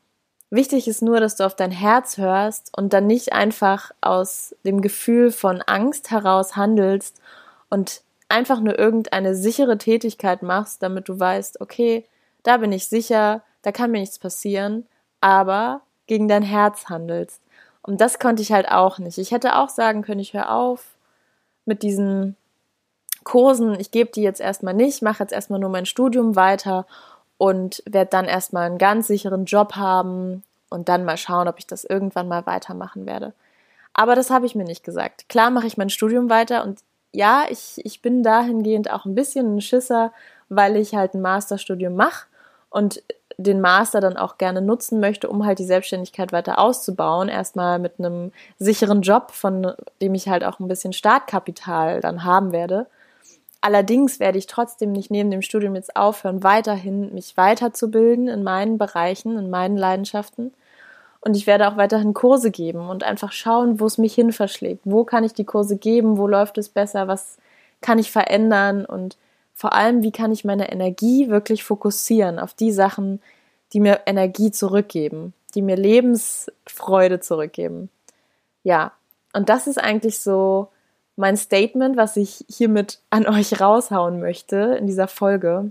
Wichtig 0.51 0.89
ist 0.89 1.01
nur, 1.01 1.21
dass 1.21 1.37
du 1.37 1.47
auf 1.47 1.55
dein 1.55 1.71
Herz 1.71 2.19
hörst 2.19 2.77
und 2.77 2.93
dann 2.93 3.07
nicht 3.07 3.33
einfach 3.33 3.93
aus 4.01 4.55
dem 4.65 4.81
Gefühl 4.81 5.31
von 5.31 5.63
Angst 5.63 6.11
heraus 6.11 6.57
handelst 6.57 7.21
und 7.69 8.03
einfach 8.31 8.61
nur 8.61 8.79
irgendeine 8.79 9.35
sichere 9.35 9.77
Tätigkeit 9.77 10.43
machst, 10.43 10.83
damit 10.83 11.09
du 11.09 11.19
weißt, 11.19 11.61
okay, 11.61 12.07
da 12.43 12.57
bin 12.59 12.73
ich 12.73 12.89
sicher, 12.89 13.43
da 13.63 13.73
kann 13.73 13.91
mir 13.91 14.01
nichts 14.01 14.19
passieren, 14.19 14.87
aber 15.21 15.83
gegen 16.07 16.29
dein 16.29 16.43
Herz 16.43 16.87
handelst. 16.89 17.43
Und 17.83 18.01
das 18.01 18.19
konnte 18.19 18.43
ich 18.43 18.53
halt 18.53 18.71
auch 18.71 18.99
nicht. 18.99 19.19
Ich 19.19 19.33
hätte 19.33 19.57
auch 19.57 19.69
sagen 19.69 20.03
können, 20.03 20.21
ich 20.21 20.35
höre 20.35 20.51
auf 20.51 20.85
mit 21.65 21.83
diesen 21.83 22.37
Kursen, 23.25 23.79
ich 23.79 23.91
gebe 23.91 24.11
die 24.11 24.23
jetzt 24.23 24.41
erstmal 24.41 24.75
nicht, 24.75 25.03
mache 25.03 25.23
jetzt 25.23 25.33
erstmal 25.33 25.61
nur 25.61 25.71
mein 25.71 25.87
Studium 25.87 26.37
weiter 26.37 26.87
und 27.37 27.83
werde 27.87 28.11
dann 28.11 28.27
erstmal 28.27 28.67
einen 28.67 28.79
ganz 28.79 29.07
sicheren 29.07 29.45
Job 29.45 29.77
haben 29.77 30.43
und 30.69 30.89
dann 30.89 31.05
mal 31.05 31.17
schauen, 31.17 31.49
ob 31.49 31.59
ich 31.59 31.67
das 31.67 31.85
irgendwann 31.85 32.29
mal 32.29 32.47
weitermachen 32.47 33.07
werde. 33.07 33.33
Aber 33.93 34.15
das 34.15 34.31
habe 34.31 34.47
ich 34.47 34.55
mir 34.55 34.65
nicht 34.65 34.85
gesagt. 34.85 35.29
Klar 35.29 35.51
mache 35.51 35.67
ich 35.67 35.77
mein 35.77 35.91
Studium 35.91 36.31
weiter 36.31 36.65
und 36.65 36.81
ja, 37.13 37.45
ich, 37.51 37.81
ich 37.85 38.03
bin 38.03 38.23
dahingehend 38.23 38.91
auch 38.91 39.05
ein 39.05 39.15
bisschen 39.15 39.57
ein 39.57 39.61
Schisser, 39.61 40.13
weil 40.49 40.77
ich 40.77 40.95
halt 40.95 41.15
ein 41.15 41.21
Masterstudium 41.21 41.95
mache 41.95 42.27
und 42.71 43.03
den 43.37 43.61
Master 43.61 44.01
dann 44.01 44.17
auch 44.17 44.39
gerne 44.39 44.61
nutzen 44.61 45.01
möchte, 45.01 45.29
um 45.29 45.47
halt 45.47 45.59
die 45.59 45.65
Selbstständigkeit 45.65 46.33
weiter 46.33 46.59
auszubauen. 46.59 47.29
Erstmal 47.29 47.79
mit 47.79 47.99
einem 47.99 48.33
sicheren 48.59 49.03
Job, 49.03 49.31
von 49.33 49.73
dem 50.03 50.15
ich 50.15 50.29
halt 50.29 50.45
auch 50.45 50.61
ein 50.61 50.69
bisschen 50.69 50.93
Startkapital 50.93 52.01
dann 52.01 52.25
haben 52.25 52.53
werde. 52.53 52.87
Allerdings 53.63 54.21
werde 54.21 54.39
ich 54.39 54.47
trotzdem 54.47 54.93
nicht 54.93 55.11
neben 55.11 55.31
dem 55.31 55.43
Studium 55.43 55.75
jetzt 55.75 55.97
aufhören, 55.97 56.43
weiterhin 56.43 57.13
mich 57.15 57.37
weiterzubilden 57.37 58.29
in 58.29 58.43
meinen 58.43 58.79
Bereichen, 58.79 59.37
in 59.39 59.51
meinen 59.51 59.77
Leidenschaften. 59.77 60.53
Und 61.21 61.37
ich 61.37 61.47
werde 61.47 61.69
auch 61.69 61.77
weiterhin 61.77 62.15
Kurse 62.15 62.51
geben 62.51 62.89
und 62.89 63.05
einfach 63.05 63.33
schauen, 63.33 63.79
wo 63.79 63.87
es 63.87 63.99
mich 63.99 64.15
hin 64.15 64.33
verschlägt. 64.33 64.83
Wo 64.85 65.05
kann 65.05 65.25
ich 65.25 65.35
die 65.35 65.45
Kurse 65.45 65.77
geben? 65.77 66.17
Wo 66.17 66.27
läuft 66.27 66.57
es 66.57 66.71
besser? 66.71 67.09
Was 67.09 67.37
kann 67.83 67.99
ich 67.99 68.11
verändern? 68.11 68.87
Und 68.87 69.19
vor 69.55 69.75
allem, 69.75 70.03
wie 70.03 70.13
kann 70.13 70.33
ich 70.33 70.45
meine 70.45 70.73
Energie 70.73 71.29
wirklich 71.29 71.63
fokussieren 71.63 72.39
auf 72.39 72.55
die 72.55 72.73
Sachen, 72.73 73.21
die 73.73 73.81
mir 73.81 74.01
Energie 74.07 74.51
zurückgeben, 74.51 75.35
die 75.55 75.63
mir 75.63 75.77
Lebensfreude 75.77 77.21
zurückgeben. 77.21 77.91
Ja, 78.63 78.93
und 79.33 79.49
das 79.49 79.67
ist 79.67 79.79
eigentlich 79.79 80.21
so 80.21 80.69
mein 81.17 81.37
Statement, 81.37 81.97
was 81.97 82.17
ich 82.17 82.45
hiermit 82.49 83.01
an 83.11 83.27
euch 83.27 83.61
raushauen 83.61 84.21
möchte 84.21 84.77
in 84.79 84.87
dieser 84.87 85.09
Folge. 85.09 85.71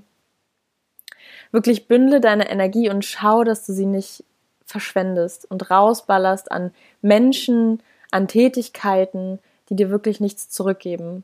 Wirklich 1.52 1.88
bündle 1.88 2.22
deine 2.22 2.50
Energie 2.50 2.90
und 2.90 3.04
schau, 3.04 3.44
dass 3.44 3.66
du 3.66 3.74
sie 3.74 3.88
nicht 3.88 4.24
verschwendest 4.70 5.50
und 5.50 5.72
rausballerst 5.72 6.52
an 6.52 6.72
Menschen, 7.02 7.82
an 8.12 8.28
Tätigkeiten, 8.28 9.40
die 9.70 9.76
dir 9.76 9.90
wirklich 9.90 10.20
nichts 10.20 10.50
zurückgeben. 10.50 11.24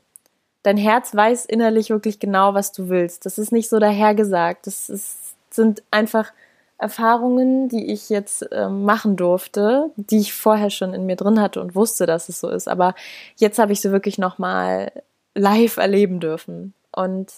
Dein 0.62 0.76
Herz 0.76 1.14
weiß 1.14 1.46
innerlich 1.46 1.90
wirklich 1.90 2.18
genau, 2.18 2.54
was 2.54 2.72
du 2.72 2.88
willst. 2.88 3.24
Das 3.24 3.38
ist 3.38 3.52
nicht 3.52 3.68
so 3.68 3.78
dahergesagt. 3.78 4.66
Das 4.66 4.88
ist, 4.90 5.36
sind 5.50 5.84
einfach 5.92 6.32
Erfahrungen, 6.78 7.68
die 7.68 7.92
ich 7.92 8.10
jetzt 8.10 8.42
äh, 8.52 8.68
machen 8.68 9.16
durfte, 9.16 9.90
die 9.96 10.18
ich 10.18 10.34
vorher 10.34 10.70
schon 10.70 10.92
in 10.92 11.06
mir 11.06 11.16
drin 11.16 11.40
hatte 11.40 11.60
und 11.60 11.76
wusste, 11.76 12.04
dass 12.04 12.28
es 12.28 12.40
so 12.40 12.48
ist. 12.48 12.68
Aber 12.68 12.94
jetzt 13.36 13.58
habe 13.60 13.72
ich 13.72 13.80
sie 13.80 13.92
wirklich 13.92 14.18
nochmal 14.18 14.90
live 15.34 15.76
erleben 15.76 16.18
dürfen. 16.18 16.74
Und 16.90 17.32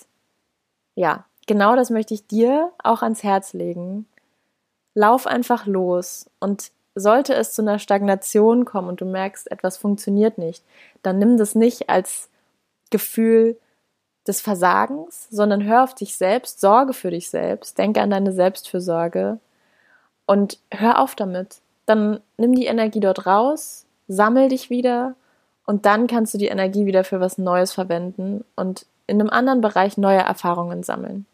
ja, 0.94 1.26
genau 1.46 1.76
das 1.76 1.90
möchte 1.90 2.14
ich 2.14 2.26
dir 2.26 2.72
auch 2.82 3.02
ans 3.02 3.22
Herz 3.22 3.52
legen. 3.52 4.06
Lauf 4.98 5.26
einfach 5.26 5.66
los 5.66 6.28
und 6.40 6.72
sollte 6.94 7.34
es 7.34 7.52
zu 7.52 7.62
einer 7.62 7.78
Stagnation 7.78 8.64
kommen 8.64 8.88
und 8.88 9.00
du 9.00 9.04
merkst, 9.04 9.50
etwas 9.50 9.76
funktioniert 9.76 10.38
nicht, 10.38 10.64
dann 11.02 11.18
nimm 11.18 11.36
das 11.36 11.54
nicht 11.54 11.88
als 11.88 12.28
Gefühl, 12.90 13.56
des 14.28 14.42
Versagens, 14.42 15.26
sondern 15.30 15.64
hör 15.64 15.82
auf 15.82 15.94
dich 15.94 16.16
selbst, 16.16 16.60
sorge 16.60 16.92
für 16.92 17.10
dich 17.10 17.30
selbst, 17.30 17.78
denke 17.78 18.02
an 18.02 18.10
deine 18.10 18.32
Selbstfürsorge 18.32 19.38
und 20.26 20.58
hör 20.70 21.00
auf 21.00 21.14
damit. 21.14 21.56
Dann 21.86 22.20
nimm 22.36 22.54
die 22.54 22.66
Energie 22.66 23.00
dort 23.00 23.26
raus, 23.26 23.86
sammel 24.06 24.50
dich 24.50 24.68
wieder 24.68 25.14
und 25.66 25.86
dann 25.86 26.06
kannst 26.06 26.34
du 26.34 26.38
die 26.38 26.48
Energie 26.48 26.84
wieder 26.84 27.04
für 27.04 27.20
was 27.20 27.38
Neues 27.38 27.72
verwenden 27.72 28.44
und 28.54 28.84
in 29.06 29.20
einem 29.20 29.30
anderen 29.30 29.62
Bereich 29.62 29.96
neue 29.96 30.18
Erfahrungen 30.18 30.82
sammeln. 30.82 31.24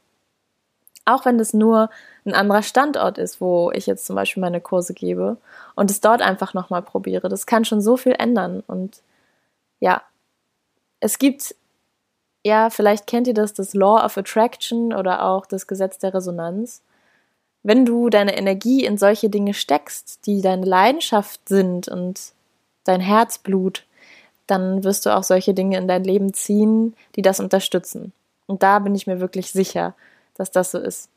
Auch 1.04 1.24
wenn 1.24 1.38
das 1.38 1.52
nur 1.52 1.90
ein 2.24 2.34
anderer 2.34 2.62
Standort 2.62 3.18
ist, 3.18 3.40
wo 3.40 3.70
ich 3.72 3.86
jetzt 3.86 4.06
zum 4.06 4.16
Beispiel 4.16 4.40
meine 4.40 4.60
Kurse 4.60 4.94
gebe 4.94 5.36
und 5.74 5.90
es 5.90 6.00
dort 6.00 6.22
einfach 6.22 6.54
nochmal 6.54 6.82
probiere. 6.82 7.28
Das 7.28 7.46
kann 7.46 7.64
schon 7.64 7.82
so 7.82 7.96
viel 7.96 8.12
ändern. 8.18 8.62
Und 8.66 9.02
ja, 9.80 10.02
es 11.00 11.18
gibt, 11.18 11.54
ja, 12.44 12.70
vielleicht 12.70 13.06
kennt 13.06 13.26
ihr 13.26 13.34
das, 13.34 13.52
das 13.52 13.74
Law 13.74 14.02
of 14.04 14.16
Attraction 14.16 14.94
oder 14.94 15.24
auch 15.24 15.44
das 15.44 15.66
Gesetz 15.66 15.98
der 15.98 16.14
Resonanz. 16.14 16.82
Wenn 17.62 17.84
du 17.84 18.08
deine 18.08 18.36
Energie 18.36 18.84
in 18.84 18.96
solche 18.98 19.28
Dinge 19.28 19.54
steckst, 19.54 20.26
die 20.26 20.40
deine 20.40 20.64
Leidenschaft 20.64 21.48
sind 21.48 21.88
und 21.88 22.32
dein 22.84 23.00
Herzblut, 23.00 23.84
dann 24.46 24.84
wirst 24.84 25.06
du 25.06 25.14
auch 25.14 25.22
solche 25.22 25.54
Dinge 25.54 25.78
in 25.78 25.88
dein 25.88 26.04
Leben 26.04 26.34
ziehen, 26.34 26.94
die 27.16 27.22
das 27.22 27.40
unterstützen. 27.40 28.12
Und 28.46 28.62
da 28.62 28.78
bin 28.78 28.94
ich 28.94 29.06
mir 29.06 29.20
wirklich 29.20 29.50
sicher, 29.50 29.94
dass 30.34 30.50
das 30.50 30.70
so 30.70 30.78
ist. 30.78 31.08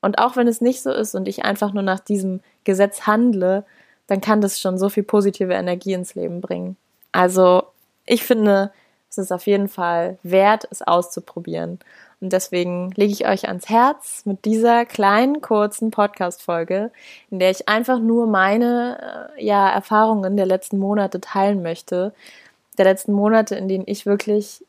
Und 0.00 0.18
auch 0.18 0.36
wenn 0.36 0.46
es 0.46 0.60
nicht 0.60 0.82
so 0.82 0.92
ist 0.92 1.14
und 1.14 1.26
ich 1.26 1.44
einfach 1.44 1.72
nur 1.72 1.82
nach 1.82 2.00
diesem 2.00 2.40
Gesetz 2.64 3.06
handle, 3.06 3.64
dann 4.06 4.20
kann 4.20 4.40
das 4.40 4.60
schon 4.60 4.78
so 4.78 4.88
viel 4.88 5.02
positive 5.02 5.54
Energie 5.54 5.94
ins 5.94 6.14
Leben 6.14 6.40
bringen. 6.40 6.76
Also 7.12 7.64
ich 8.04 8.22
finde, 8.22 8.70
es 9.10 9.18
ist 9.18 9.32
auf 9.32 9.46
jeden 9.46 9.68
Fall 9.68 10.18
wert, 10.22 10.68
es 10.70 10.82
auszuprobieren. 10.82 11.80
Und 12.20 12.32
deswegen 12.32 12.92
lege 12.92 13.12
ich 13.12 13.26
euch 13.26 13.48
ans 13.48 13.68
Herz 13.68 14.22
mit 14.24 14.44
dieser 14.44 14.86
kleinen, 14.86 15.40
kurzen 15.40 15.90
Podcast-Folge, 15.90 16.90
in 17.30 17.38
der 17.38 17.50
ich 17.50 17.68
einfach 17.68 17.98
nur 17.98 18.26
meine 18.26 19.30
äh, 19.36 19.44
ja, 19.44 19.68
Erfahrungen 19.68 20.36
der 20.36 20.46
letzten 20.46 20.78
Monate 20.78 21.20
teilen 21.20 21.62
möchte. 21.62 22.14
Der 22.78 22.84
letzten 22.84 23.12
Monate, 23.12 23.54
in 23.56 23.68
denen 23.68 23.84
ich 23.86 24.06
wirklich 24.06 24.64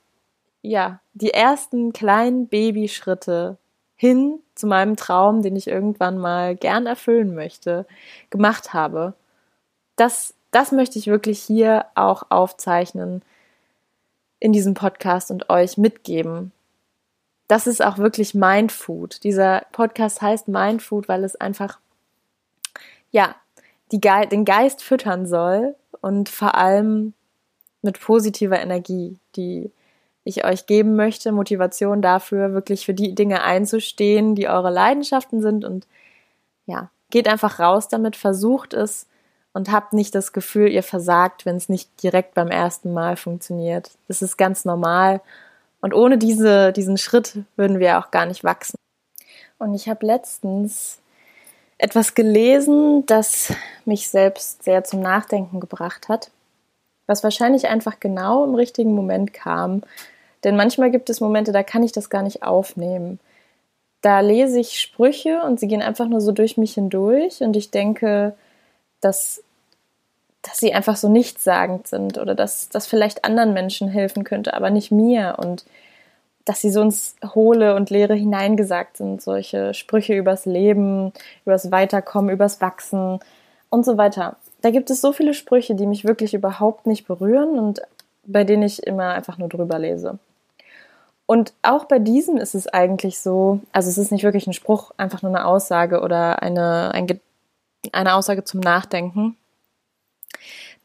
ja, 0.62 1.00
die 1.14 1.32
ersten 1.32 1.94
kleinen 1.94 2.48
Babyschritte 2.48 3.58
hin 3.98 4.40
zu 4.56 4.68
meinem 4.68 4.96
Traum, 4.96 5.42
den 5.42 5.56
ich 5.56 5.68
irgendwann 5.68 6.18
mal 6.18 6.56
gern 6.56 6.86
erfüllen 6.86 7.36
möchte, 7.36 7.86
gemacht 8.30 8.74
habe. 8.74 9.14
Das, 9.96 10.36
das 10.52 10.72
möchte 10.72 11.00
ich 11.00 11.08
wirklich 11.08 11.42
hier 11.42 11.86
auch 11.96 12.24
aufzeichnen 12.30 13.24
in 14.40 14.54
diesem 14.54 14.76
Podcast 14.76 15.32
und 15.32 15.50
euch 15.50 15.78
mitgeben. 15.78 16.52
Das 17.48 17.66
ist 17.66 17.84
auch 17.84 17.98
wirklich 17.98 18.36
Mindfood. 18.36 19.24
Dieser 19.24 19.66
Podcast 19.72 20.22
heißt 20.22 20.48
Mindfood, 20.48 21.08
weil 21.08 21.24
es 21.24 21.36
einfach, 21.36 21.80
ja, 23.10 23.36
die 23.92 24.02
den 24.02 24.46
Geist 24.46 24.84
füttern 24.84 25.26
soll 25.26 25.76
und 26.02 26.30
vor 26.30 26.56
allem 26.56 27.14
mit 27.82 28.00
positiver 28.00 28.60
Energie, 28.60 29.18
die 29.36 29.72
ich 30.28 30.46
euch 30.46 30.66
geben 30.66 30.96
möchte, 30.96 31.32
Motivation 31.32 32.02
dafür, 32.02 32.54
wirklich 32.54 32.86
für 32.86 32.94
die 32.94 33.16
Dinge 33.16 33.44
einzustehen, 33.44 34.36
die 34.36 34.48
eure 34.48 34.70
Leidenschaften 34.70 35.42
sind 35.42 35.66
und 35.66 35.88
ja, 36.66 36.90
geht 37.10 37.28
einfach 37.28 37.60
raus 37.60 37.88
damit, 37.88 38.16
versucht 38.16 38.74
es 38.74 39.08
und 39.54 39.72
habt 39.72 39.94
nicht 39.94 40.14
das 40.14 40.34
Gefühl, 40.34 40.70
ihr 40.70 40.84
versagt, 40.84 41.46
wenn 41.46 41.56
es 41.56 41.70
nicht 41.70 42.04
direkt 42.04 42.34
beim 42.34 42.50
ersten 42.50 42.94
Mal 42.94 43.16
funktioniert. 43.16 43.92
Das 44.08 44.22
ist 44.22 44.38
ganz 44.38 44.66
normal 44.66 45.22
und 45.82 45.94
ohne 45.94 46.18
diese, 46.18 46.74
diesen 46.74 46.98
Schritt 46.98 47.40
würden 47.56 47.80
wir 47.80 48.00
auch 48.00 48.12
gar 48.12 48.26
nicht 48.26 48.44
wachsen. 48.44 48.78
Und 49.58 49.74
ich 49.74 49.90
habe 49.90 50.06
letztens 50.06 51.00
etwas 51.78 52.16
gelesen, 52.16 53.06
das 53.06 53.54
mich 53.86 54.10
selbst 54.10 54.64
sehr 54.64 54.84
zum 54.84 55.00
Nachdenken 55.00 55.60
gebracht 55.60 56.10
hat, 56.10 56.32
was 57.06 57.24
wahrscheinlich 57.24 57.68
einfach 57.68 58.00
genau 58.00 58.44
im 58.44 58.56
richtigen 58.56 58.94
Moment 58.94 59.34
kam, 59.34 59.84
denn 60.48 60.56
manchmal 60.56 60.92
gibt 60.92 61.10
es 61.10 61.20
Momente, 61.20 61.52
da 61.52 61.62
kann 61.62 61.84
ich 61.84 61.92
das 61.92 62.10
gar 62.10 62.24
nicht 62.24 62.42
aufnehmen. 62.42 63.20
Da 64.02 64.22
lese 64.22 64.62
ich 64.62 64.80
Sprüche 64.80 65.42
und 65.42 65.60
sie 65.60 65.68
gehen 65.68 65.82
einfach 65.82 66.08
nur 66.08 66.22
so 66.22 66.32
durch 66.32 66.56
mich 66.56 66.76
hindurch 66.76 67.42
und 67.42 67.58
ich 67.58 67.70
denke, 67.70 68.34
dass, 69.02 69.44
dass 70.44 70.56
sie 70.56 70.74
einfach 70.74 70.96
so 70.96 71.10
nichtssagend 71.10 71.88
sind 71.88 72.18
oder 72.18 72.34
dass 72.34 72.70
das 72.70 72.88
vielleicht 72.88 73.26
anderen 73.26 73.54
Menschen 73.54 73.90
helfen 73.90 74.24
könnte, 74.24 74.54
aber 74.54 74.70
nicht 74.70 74.90
mir 74.90 75.36
und 75.38 75.66
dass 76.46 76.62
sie 76.62 76.72
so 76.72 76.82
ins 76.82 77.18
Hohle 77.36 77.76
und 77.76 77.90
Leere 77.90 78.14
hineingesagt 78.14 78.96
sind, 78.96 79.22
solche 79.22 79.74
Sprüche 79.74 80.14
übers 80.14 80.46
Leben, 80.46 81.12
übers 81.46 81.72
Weiterkommen, 81.72 82.30
übers 82.30 82.62
Wachsen 82.62 83.20
und 83.70 83.84
so 83.84 83.98
weiter. 83.98 84.38
Da 84.62 84.70
gibt 84.70 84.92
es 84.92 85.02
so 85.02 85.12
viele 85.12 85.34
Sprüche, 85.34 85.76
die 85.76 85.88
mich 85.88 86.06
wirklich 86.06 86.34
überhaupt 86.34 86.88
nicht 86.88 87.06
berühren 87.06 87.60
und 87.60 87.82
bei 88.26 88.46
denen 88.46 88.64
ich 88.64 88.88
immer 88.88 89.10
einfach 89.10 89.38
nur 89.38 89.50
drüber 89.50 89.78
lese. 89.78 90.20
Und 91.28 91.54
auch 91.62 91.86
bei 91.86 92.00
diesem 92.00 92.38
ist 92.38 92.56
es 92.56 92.68
eigentlich 92.68 93.20
so, 93.20 93.60
also 93.74 93.90
es 93.90 93.98
ist 93.98 94.14
nicht 94.14 94.24
wirklich 94.24 94.48
ein 94.48 94.54
Spruch, 94.54 94.92
einfach 94.96 95.22
nur 95.22 95.36
eine 95.36 95.46
Aussage 95.46 96.00
oder 96.00 96.42
eine, 96.42 96.94
ein, 96.94 97.20
eine 97.92 98.16
Aussage 98.16 98.46
zum 98.46 98.62
Nachdenken. 98.62 99.36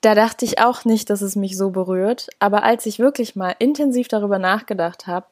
Da 0.00 0.16
dachte 0.16 0.44
ich 0.44 0.58
auch 0.58 0.84
nicht, 0.84 1.10
dass 1.10 1.22
es 1.22 1.36
mich 1.36 1.56
so 1.56 1.70
berührt, 1.70 2.28
aber 2.40 2.64
als 2.64 2.86
ich 2.86 2.98
wirklich 2.98 3.36
mal 3.36 3.54
intensiv 3.60 4.08
darüber 4.08 4.40
nachgedacht 4.40 5.06
habe, 5.06 5.26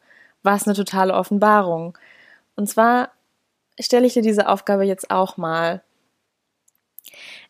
war 0.45 0.55
es 0.55 0.67
eine 0.67 0.77
totale 0.77 1.15
Offenbarung. 1.15 1.99
Und 2.55 2.69
zwar 2.69 3.11
stelle 3.81 4.07
ich 4.07 4.15
dir 4.15 4.23
diese 4.23 4.49
Aufgabe 4.49 4.85
jetzt 4.85 5.11
auch 5.11 5.37
mal. 5.37 5.83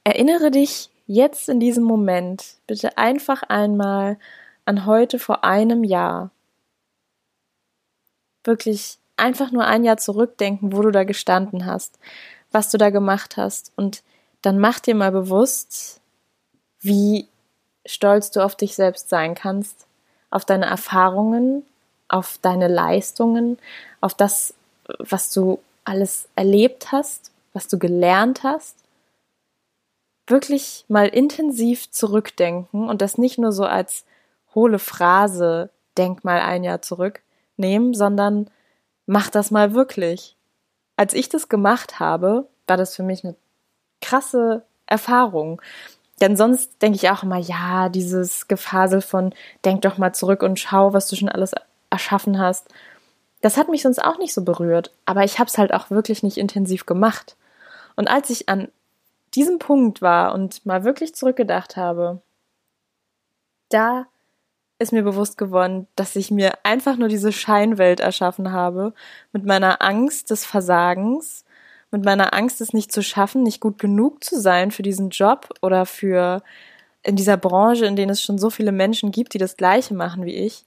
Erinnere 0.03 0.51
dich 0.51 0.88
jetzt 1.07 1.51
in 1.51 1.61
diesem 1.61 1.85
Moment 1.85 2.55
bitte 2.66 2.96
einfach 2.96 3.42
einmal 3.42 4.18
an 4.64 4.87
heute 4.87 5.18
vor 5.18 5.44
einem 5.44 5.85
Jahr 5.85 6.31
wirklich 8.44 8.98
einfach 9.16 9.50
nur 9.50 9.66
ein 9.66 9.85
Jahr 9.85 9.98
zurückdenken, 9.98 10.72
wo 10.72 10.83
du 10.83 10.90
da 10.90 11.05
gestanden 11.05 11.66
hast, 11.66 11.98
was 12.50 12.70
du 12.70 12.79
da 12.79 12.90
gemacht 12.90 13.37
hast. 13.37 13.72
Und 13.76 14.03
dann 14.42 14.59
mach 14.59 14.81
dir 14.81 14.94
mal 14.94 15.12
bewusst, 15.12 16.00
wie 16.81 17.29
stolz 17.87 18.31
du 18.31 18.40
auf 18.40 18.57
dich 18.57 18.74
selbst 18.74 19.09
sein 19.09 19.35
kannst, 19.35 19.87
auf 20.31 20.44
deine 20.44 20.66
Erfahrungen, 20.66 21.64
auf 22.09 22.38
deine 22.40 22.68
Leistungen, 22.68 23.59
auf 24.00 24.14
das, 24.14 24.55
was 24.98 25.33
du 25.33 25.61
alles 25.85 26.29
erlebt 26.37 26.92
hast, 26.92 27.31
was 27.53 27.68
du 27.68 27.79
gelernt 27.79 28.42
hast. 28.42 28.76
Wirklich 30.26 30.85
mal 30.88 31.09
intensiv 31.09 31.90
zurückdenken 31.90 32.88
und 32.88 33.03
das 33.03 33.18
nicht 33.18 33.38
nur 33.38 33.53
so 33.53 33.64
als 33.64 34.05
hohle 34.55 34.79
Phrase, 34.79 35.70
denk 35.96 36.24
mal 36.24 36.40
ein 36.40 36.64
Jahr 36.64 36.83
zurück, 36.83 37.20
nehmen, 37.61 37.94
sondern 37.94 38.51
mach 39.07 39.31
das 39.31 39.51
mal 39.53 39.75
wirklich. 39.75 40.37
Als 40.96 41.14
ich 41.14 41.29
das 41.29 41.49
gemacht 41.49 42.01
habe, 42.01 42.49
war 42.66 42.77
das 42.77 42.96
für 42.96 43.05
mich 43.05 43.25
eine 43.25 43.37
krasse 44.01 44.64
Erfahrung. 44.87 45.62
Denn 46.20 46.37
sonst 46.37 46.83
denke 46.83 46.96
ich 46.96 47.09
auch 47.11 47.23
immer, 47.23 47.38
ja, 47.38 47.88
dieses 47.88 48.49
Gefasel 48.49 49.01
von 49.01 49.35
denk 49.64 49.83
doch 49.83 49.96
mal 49.96 50.12
zurück 50.12 50.42
und 50.42 50.59
schau, 50.59 50.92
was 50.92 51.09
du 51.09 51.16
schon 51.16 51.29
alles 51.29 51.53
erschaffen 51.88 52.38
hast. 52.38 52.68
Das 53.40 53.57
hat 53.57 53.68
mich 53.68 53.83
sonst 53.83 54.05
auch 54.05 54.18
nicht 54.18 54.35
so 54.35 54.42
berührt, 54.42 54.92
aber 55.07 55.25
ich 55.25 55.38
habe 55.38 55.49
es 55.49 55.57
halt 55.57 55.73
auch 55.73 55.90
wirklich 55.90 56.23
nicht 56.23 56.37
intensiv 56.37 56.85
gemacht. 56.85 57.37
Und 57.96 58.09
als 58.09 58.29
ich 58.29 58.49
an 58.49 58.68
diesem 59.35 59.59
Punkt 59.59 60.03
war 60.03 60.35
und 60.35 60.66
mal 60.66 60.85
wirklich 60.85 61.14
zurückgedacht 61.14 61.77
habe, 61.77 62.20
da 63.70 64.07
ist 64.81 64.93
mir 64.93 65.03
bewusst 65.03 65.37
geworden, 65.37 65.87
dass 65.95 66.16
ich 66.16 66.31
mir 66.31 66.55
einfach 66.64 66.97
nur 66.97 67.09
diese 67.09 67.33
Scheinwelt 67.33 68.01
erschaffen 68.01 68.51
habe, 68.51 68.95
mit 69.31 69.45
meiner 69.45 69.83
Angst 69.83 70.31
des 70.31 70.47
Versagens, 70.47 71.45
mit 71.90 72.05
meiner 72.05 72.33
Angst, 72.33 72.62
es 72.62 72.73
nicht 72.73 72.90
zu 72.90 73.03
schaffen, 73.03 73.43
nicht 73.43 73.61
gut 73.61 73.79
genug 73.79 74.25
zu 74.25 74.40
sein 74.40 74.71
für 74.71 74.83
diesen 74.83 75.11
Job 75.11 75.51
oder 75.61 75.85
für 75.85 76.43
in 77.03 77.14
dieser 77.14 77.37
Branche, 77.37 77.85
in 77.85 77.95
denen 77.95 78.11
es 78.11 78.23
schon 78.23 78.38
so 78.38 78.49
viele 78.49 78.73
Menschen 78.73 79.12
gibt, 79.12 79.35
die 79.35 79.38
das 79.38 79.57
Gleiche 79.57 79.95
machen 79.95 80.25
wie 80.25 80.35
ich. 80.35 80.64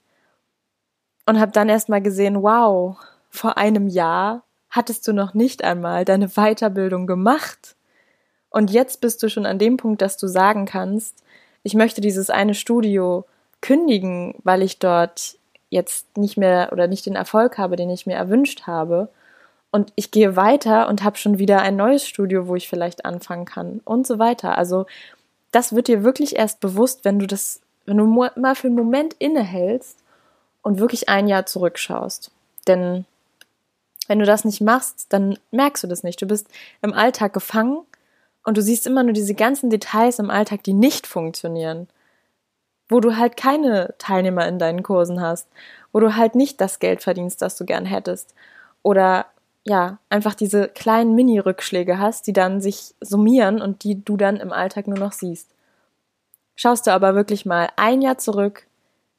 Und 1.25 1.39
habe 1.39 1.51
dann 1.51 1.69
erst 1.69 1.89
mal 1.89 2.01
gesehen, 2.01 2.43
wow, 2.43 2.97
vor 3.29 3.57
einem 3.57 3.87
Jahr 3.87 4.43
hattest 4.69 5.07
du 5.07 5.13
noch 5.13 5.33
nicht 5.33 5.63
einmal 5.63 6.05
deine 6.05 6.29
Weiterbildung 6.29 7.07
gemacht. 7.07 7.75
Und 8.49 8.69
jetzt 8.69 9.01
bist 9.01 9.23
du 9.23 9.29
schon 9.29 9.47
an 9.47 9.57
dem 9.57 9.77
Punkt, 9.77 10.03
dass 10.03 10.17
du 10.17 10.27
sagen 10.27 10.65
kannst, 10.65 11.23
ich 11.63 11.73
möchte 11.73 12.01
dieses 12.01 12.29
eine 12.29 12.53
Studio 12.53 13.25
kündigen, 13.63 14.35
weil 14.43 14.61
ich 14.61 14.77
dort 14.77 15.37
jetzt 15.69 16.17
nicht 16.17 16.37
mehr 16.37 16.69
oder 16.71 16.85
nicht 16.85 17.07
den 17.07 17.15
Erfolg 17.15 17.57
habe, 17.57 17.77
den 17.77 17.89
ich 17.89 18.05
mir 18.05 18.15
erwünscht 18.15 18.67
habe. 18.67 19.09
Und 19.71 19.91
ich 19.95 20.11
gehe 20.11 20.35
weiter 20.35 20.87
und 20.87 21.03
habe 21.03 21.17
schon 21.17 21.39
wieder 21.39 21.61
ein 21.61 21.75
neues 21.75 22.07
Studio, 22.07 22.47
wo 22.47 22.55
ich 22.55 22.69
vielleicht 22.69 23.05
anfangen 23.05 23.45
kann 23.45 23.81
und 23.85 24.05
so 24.05 24.19
weiter. 24.19 24.55
Also 24.55 24.85
das 25.51 25.73
wird 25.73 25.87
dir 25.87 26.03
wirklich 26.03 26.35
erst 26.35 26.59
bewusst, 26.59 27.05
wenn 27.05 27.17
du 27.17 27.25
das, 27.25 27.61
wenn 27.85 27.97
du 27.97 28.05
mal 28.05 28.55
für 28.55 28.67
einen 28.67 28.75
Moment 28.75 29.15
innehältst 29.17 29.97
und 30.61 30.79
wirklich 30.79 31.09
ein 31.09 31.27
Jahr 31.27 31.45
zurückschaust. 31.45 32.29
Denn 32.67 33.05
wenn 34.07 34.19
du 34.19 34.25
das 34.25 34.45
nicht 34.45 34.61
machst, 34.61 35.07
dann 35.09 35.39
merkst 35.51 35.83
du 35.83 35.87
das 35.87 36.03
nicht. 36.03 36.21
Du 36.21 36.27
bist 36.27 36.47
im 36.81 36.93
Alltag 36.93 37.33
gefangen 37.33 37.79
und 38.43 38.57
du 38.57 38.61
siehst 38.61 38.85
immer 38.85 39.03
nur 39.03 39.13
diese 39.13 39.33
ganzen 39.33 39.69
Details 39.69 40.19
im 40.19 40.29
Alltag, 40.29 40.63
die 40.63 40.73
nicht 40.73 41.07
funktionieren. 41.07 41.87
Wo 42.93 42.99
du 42.99 43.17
halt 43.17 43.37
keine 43.37 43.95
Teilnehmer 43.97 44.47
in 44.47 44.59
deinen 44.59 44.83
Kursen 44.83 45.19
hast, 45.19 45.47
wo 45.91 45.99
du 45.99 46.15
halt 46.15 46.35
nicht 46.35 46.61
das 46.61 46.77
Geld 46.77 47.01
verdienst, 47.01 47.41
das 47.41 47.57
du 47.57 47.65
gern 47.65 47.87
hättest. 47.87 48.35
Oder 48.83 49.25
ja, 49.63 49.97
einfach 50.09 50.35
diese 50.35 50.67
kleinen 50.67 51.15
Mini-Rückschläge 51.15 51.97
hast, 51.97 52.27
die 52.27 52.33
dann 52.33 52.61
sich 52.61 52.93
summieren 53.01 53.63
und 53.63 53.83
die 53.83 54.05
du 54.05 54.15
dann 54.15 54.37
im 54.37 54.51
Alltag 54.51 54.85
nur 54.87 54.99
noch 54.99 55.11
siehst. 55.11 55.49
Schaust 56.55 56.85
du 56.85 56.91
aber 56.91 57.15
wirklich 57.15 57.47
mal 57.47 57.69
ein 57.77 58.03
Jahr 58.03 58.19
zurück, 58.19 58.67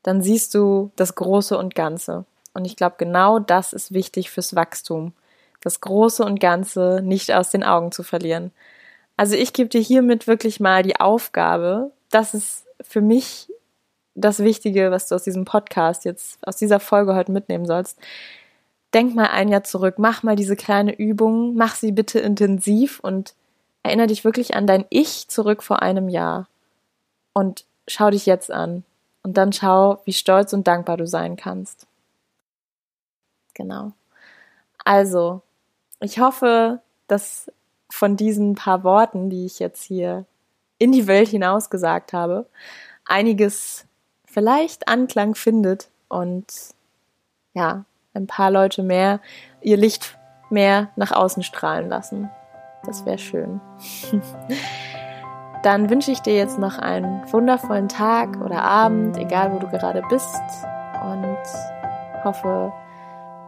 dann 0.04 0.22
siehst 0.22 0.54
du 0.54 0.92
das 0.94 1.16
Große 1.16 1.58
und 1.58 1.74
Ganze. 1.74 2.26
Und 2.52 2.66
ich 2.66 2.76
glaube, 2.76 2.94
genau 2.96 3.40
das 3.40 3.72
ist 3.72 3.92
wichtig 3.92 4.30
fürs 4.30 4.54
Wachstum. 4.54 5.14
Das 5.60 5.80
Große 5.80 6.24
und 6.24 6.38
Ganze 6.38 7.00
nicht 7.02 7.32
aus 7.34 7.50
den 7.50 7.64
Augen 7.64 7.90
zu 7.90 8.04
verlieren. 8.04 8.52
Also 9.16 9.34
ich 9.34 9.52
gebe 9.52 9.68
dir 9.68 9.80
hiermit 9.80 10.28
wirklich 10.28 10.60
mal 10.60 10.84
die 10.84 11.00
Aufgabe, 11.00 11.90
das 12.10 12.34
ist 12.34 12.66
für 12.80 13.00
mich 13.00 13.48
das 14.14 14.40
Wichtige, 14.40 14.90
was 14.90 15.08
du 15.08 15.14
aus 15.14 15.24
diesem 15.24 15.44
Podcast 15.44 16.04
jetzt, 16.04 16.38
aus 16.46 16.56
dieser 16.56 16.80
Folge 16.80 17.14
heute 17.14 17.32
mitnehmen 17.32 17.66
sollst. 17.66 17.98
Denk 18.92 19.14
mal 19.14 19.26
ein 19.26 19.48
Jahr 19.48 19.64
zurück, 19.64 19.96
mach 19.98 20.22
mal 20.22 20.36
diese 20.36 20.56
kleine 20.56 20.96
Übung, 20.96 21.54
mach 21.54 21.74
sie 21.74 21.90
bitte 21.90 22.20
intensiv 22.20 23.00
und 23.00 23.34
erinnere 23.82 24.06
dich 24.06 24.24
wirklich 24.24 24.54
an 24.54 24.66
dein 24.66 24.84
Ich 24.90 25.28
zurück 25.28 25.62
vor 25.62 25.82
einem 25.82 26.08
Jahr. 26.08 26.48
Und 27.32 27.64
schau 27.88 28.10
dich 28.10 28.26
jetzt 28.26 28.50
an. 28.50 28.84
Und 29.22 29.36
dann 29.36 29.52
schau, 29.52 30.00
wie 30.04 30.12
stolz 30.12 30.52
und 30.52 30.66
dankbar 30.68 30.96
du 30.96 31.06
sein 31.06 31.36
kannst. 31.36 31.86
Genau. 33.54 33.92
Also, 34.84 35.42
ich 36.00 36.20
hoffe, 36.20 36.80
dass 37.08 37.50
von 37.90 38.16
diesen 38.16 38.54
paar 38.54 38.84
Worten, 38.84 39.30
die 39.30 39.46
ich 39.46 39.58
jetzt 39.58 39.82
hier 39.82 40.24
in 40.78 40.92
die 40.92 41.06
Welt 41.06 41.28
hinaus 41.28 41.70
gesagt 41.70 42.12
habe, 42.12 42.46
einiges 43.04 43.86
vielleicht 44.34 44.88
Anklang 44.88 45.34
findet 45.34 45.88
und 46.08 46.44
ja, 47.54 47.84
ein 48.12 48.26
paar 48.26 48.50
Leute 48.50 48.82
mehr 48.82 49.20
ihr 49.62 49.76
Licht 49.76 50.18
mehr 50.50 50.88
nach 50.96 51.12
außen 51.12 51.42
strahlen 51.42 51.88
lassen. 51.88 52.28
Das 52.84 53.06
wäre 53.06 53.18
schön. 53.18 53.60
Dann 55.62 55.88
wünsche 55.88 56.10
ich 56.10 56.20
dir 56.20 56.36
jetzt 56.36 56.58
noch 56.58 56.78
einen 56.78 57.22
wundervollen 57.32 57.88
Tag 57.88 58.40
oder 58.42 58.62
Abend, 58.62 59.16
egal 59.16 59.52
wo 59.52 59.58
du 59.58 59.68
gerade 59.68 60.02
bist 60.10 60.42
und 61.02 61.38
hoffe, 62.22 62.72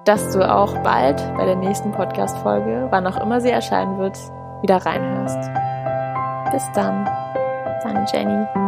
dass 0.04 0.32
du 0.32 0.48
auch 0.48 0.78
bald 0.78 1.20
bei 1.36 1.44
der 1.44 1.56
nächsten 1.56 1.92
Podcast-Folge, 1.92 2.86
wann 2.90 3.06
auch 3.06 3.20
immer 3.20 3.40
sie 3.40 3.50
erscheinen 3.50 3.98
wird, 3.98 4.16
wieder 4.62 4.76
reinhörst. 4.76 5.50
Bis 6.52 6.64
dann, 6.74 7.04
deine 7.82 8.06
Jenny. 8.10 8.65